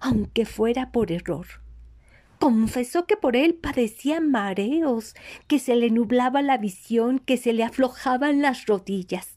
aunque 0.01 0.45
fuera 0.45 0.93
por 0.93 1.11
error. 1.11 1.47
Confesó 2.41 3.07
que 3.07 3.17
por 3.17 3.37
él 3.37 3.55
padecía 3.55 4.21
mareos, 4.21 5.15
que 5.47 5.61
se 5.61 5.77
le 5.77 5.91
nublaba 5.91 6.43
la 6.43 6.59
visión, 6.59 7.21
que 7.21 7.37
se 7.37 7.53
le 7.53 7.63
aflojaban 7.63 8.43
las 8.43 8.67
rodillas 8.67 9.37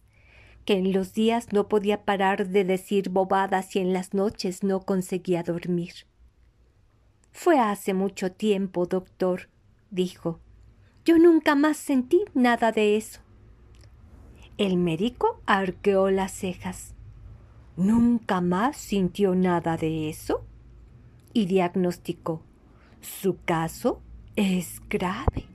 que 0.66 0.74
en 0.78 0.94
los 0.94 1.14
días 1.14 1.52
no 1.52 1.68
podía 1.68 2.06
parar 2.06 2.48
de 2.48 2.64
decir 2.64 3.10
bobadas 3.10 3.76
y 3.76 3.80
en 3.80 3.94
las 3.94 4.14
noches 4.14 4.64
no 4.64 4.82
conseguía 4.82 5.44
dormir. 5.44 5.94
Fue 7.32 7.60
hace 7.60 7.94
mucho 7.94 8.32
tiempo, 8.32 8.86
doctor, 8.86 9.50
dijo. 9.90 10.40
Yo 11.06 11.18
nunca 11.18 11.56
más 11.56 11.78
sentí 11.78 12.24
nada 12.34 12.72
de 12.72 12.96
eso. 12.96 13.20
El 14.58 14.78
médico 14.78 15.42
arqueó 15.46 16.10
las 16.12 16.32
cejas. 16.32 16.94
¿Nunca 17.76 18.40
más 18.40 18.78
sintió 18.78 19.36
nada 19.36 19.76
de 19.78 20.10
eso? 20.10 20.46
Y 21.34 21.48
diagnosticó. 21.48 22.44
Su 23.04 23.38
caso 23.44 24.02
es 24.36 24.80
grave. 24.88 25.50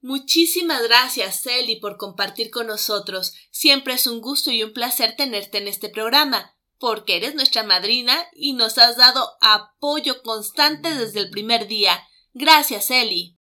Muchísimas 0.00 0.82
gracias, 0.82 1.42
Celi, 1.42 1.76
por 1.76 1.98
compartir 1.98 2.50
con 2.50 2.66
nosotros. 2.66 3.34
Siempre 3.50 3.94
es 3.94 4.06
un 4.06 4.20
gusto 4.20 4.50
y 4.50 4.62
un 4.62 4.72
placer 4.72 5.16
tenerte 5.16 5.58
en 5.58 5.68
este 5.68 5.88
programa, 5.88 6.54
porque 6.78 7.16
eres 7.16 7.34
nuestra 7.34 7.62
madrina 7.62 8.16
y 8.32 8.54
nos 8.54 8.78
has 8.78 8.96
dado 8.96 9.28
apoyo 9.40 10.22
constante 10.22 10.94
desde 10.94 11.20
el 11.20 11.30
primer 11.30 11.66
día. 11.66 12.00
Gracias, 12.32 12.90
Eli. 12.90 13.36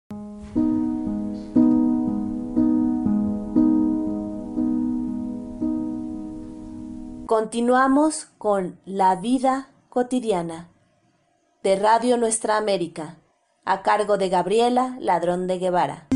Continuamos 7.26 8.26
con 8.36 8.78
La 8.84 9.16
vida 9.16 9.72
cotidiana 9.88 10.71
de 11.62 11.76
Radio 11.76 12.16
Nuestra 12.16 12.56
América, 12.56 13.22
a 13.64 13.82
cargo 13.82 14.18
de 14.18 14.28
Gabriela 14.28 14.96
Ladrón 14.98 15.46
de 15.46 15.58
Guevara. 15.60 16.08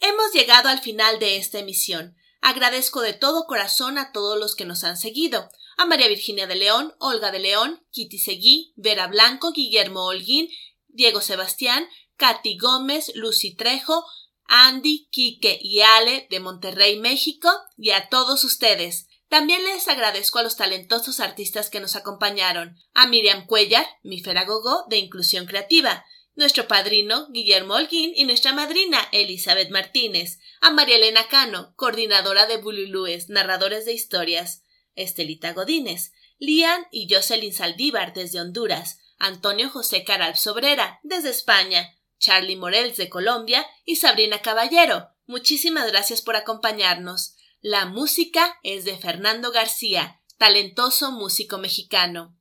Hemos 0.00 0.32
llegado 0.34 0.68
al 0.68 0.80
final 0.80 1.20
de 1.20 1.36
esta 1.36 1.60
emisión. 1.60 2.16
Agradezco 2.40 3.02
de 3.02 3.12
todo 3.12 3.44
corazón 3.46 3.96
a 3.96 4.10
todos 4.10 4.36
los 4.36 4.56
que 4.56 4.64
nos 4.64 4.82
han 4.82 4.96
seguido. 4.96 5.48
A 5.76 5.86
María 5.86 6.08
Virginia 6.08 6.48
de 6.48 6.56
León, 6.56 6.92
Olga 6.98 7.30
de 7.30 7.38
León, 7.38 7.86
Kitty 7.92 8.18
Seguí, 8.18 8.72
Vera 8.74 9.06
Blanco, 9.06 9.52
Guillermo 9.52 10.06
Holguín, 10.06 10.48
Diego 10.88 11.20
Sebastián, 11.20 11.86
Katy 12.16 12.58
Gómez, 12.58 13.12
Lucy 13.14 13.54
Trejo, 13.54 14.04
Andy, 14.52 15.08
Quique 15.12 15.60
y 15.62 15.80
Ale 15.80 16.26
de 16.28 16.40
Monterrey, 16.40 16.98
México, 16.98 17.48
y 17.78 17.90
a 17.90 18.08
todos 18.08 18.42
ustedes. 18.42 19.06
También 19.28 19.62
les 19.62 19.86
agradezco 19.86 20.40
a 20.40 20.42
los 20.42 20.56
talentosos 20.56 21.20
artistas 21.20 21.70
que 21.70 21.78
nos 21.78 21.94
acompañaron, 21.94 22.76
a 22.92 23.06
Miriam 23.06 23.46
Cuellar, 23.46 23.86
mi 24.02 24.20
Feragogó 24.20 24.86
de 24.88 24.98
Inclusión 24.98 25.46
Creativa, 25.46 26.04
nuestro 26.34 26.66
padrino 26.66 27.28
Guillermo 27.30 27.74
Holguín 27.74 28.12
y 28.16 28.24
nuestra 28.24 28.52
madrina 28.52 28.98
Elizabeth 29.12 29.70
Martínez, 29.70 30.40
a 30.60 30.70
María 30.72 30.96
Elena 30.96 31.28
Cano, 31.28 31.72
coordinadora 31.76 32.46
de 32.46 32.56
Bululúes, 32.56 33.28
narradores 33.28 33.84
de 33.84 33.92
historias, 33.92 34.64
Estelita 34.96 35.52
Godínez, 35.52 36.10
Lian 36.40 36.86
y 36.90 37.06
Jocelyn 37.08 37.54
Saldívar 37.54 38.14
desde 38.14 38.40
Honduras, 38.40 38.98
Antonio 39.16 39.70
José 39.70 40.02
Caral 40.02 40.36
Sobrera 40.36 40.98
desde 41.04 41.30
España, 41.30 41.94
Charlie 42.20 42.56
Morels 42.56 42.96
de 42.96 43.08
Colombia 43.08 43.66
y 43.84 43.96
Sabrina 43.96 44.40
Caballero. 44.40 45.08
Muchísimas 45.26 45.90
gracias 45.90 46.22
por 46.22 46.36
acompañarnos. 46.36 47.34
La 47.60 47.86
música 47.86 48.58
es 48.62 48.84
de 48.84 48.96
Fernando 48.96 49.50
García, 49.50 50.20
talentoso 50.38 51.10
músico 51.10 51.58
mexicano. 51.58 52.36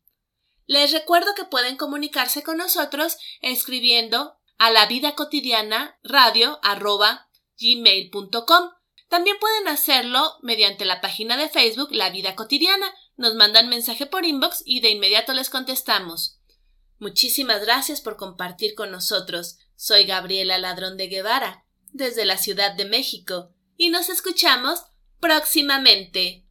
Les 0.67 0.91
recuerdo 0.91 1.33
que 1.33 1.45
pueden 1.45 1.77
comunicarse 1.77 2.43
con 2.43 2.57
nosotros 2.57 3.17
escribiendo 3.41 4.37
a 4.59 4.69
la 4.69 4.85
vida 4.85 5.15
cotidiana 5.15 5.97
radio 6.03 6.59
gmail.com. 7.59 8.69
También 9.07 9.37
pueden 9.39 9.67
hacerlo 9.67 10.35
mediante 10.41 10.85
la 10.85 11.01
página 11.01 11.37
de 11.37 11.49
Facebook 11.49 11.89
La 11.91 12.11
Vida 12.11 12.35
Cotidiana. 12.35 12.93
Nos 13.17 13.33
mandan 13.35 13.69
mensaje 13.69 14.05
por 14.05 14.25
inbox 14.25 14.61
y 14.65 14.81
de 14.81 14.91
inmediato 14.91 15.33
les 15.33 15.49
contestamos. 15.49 16.39
Muchísimas 16.99 17.61
gracias 17.61 18.01
por 18.01 18.17
compartir 18.17 18.75
con 18.75 18.91
nosotros. 18.91 19.57
Soy 19.81 20.03
Gabriela 20.03 20.57
Ladrón 20.57 20.97
de 20.97 21.07
Guevara, 21.07 21.63
desde 21.93 22.25
la 22.25 22.37
Ciudad 22.37 22.75
de 22.75 22.83
México, 22.83 23.53
y 23.77 23.91
nos 23.91 24.09
escuchamos 24.09 24.83
próximamente. 25.21 26.45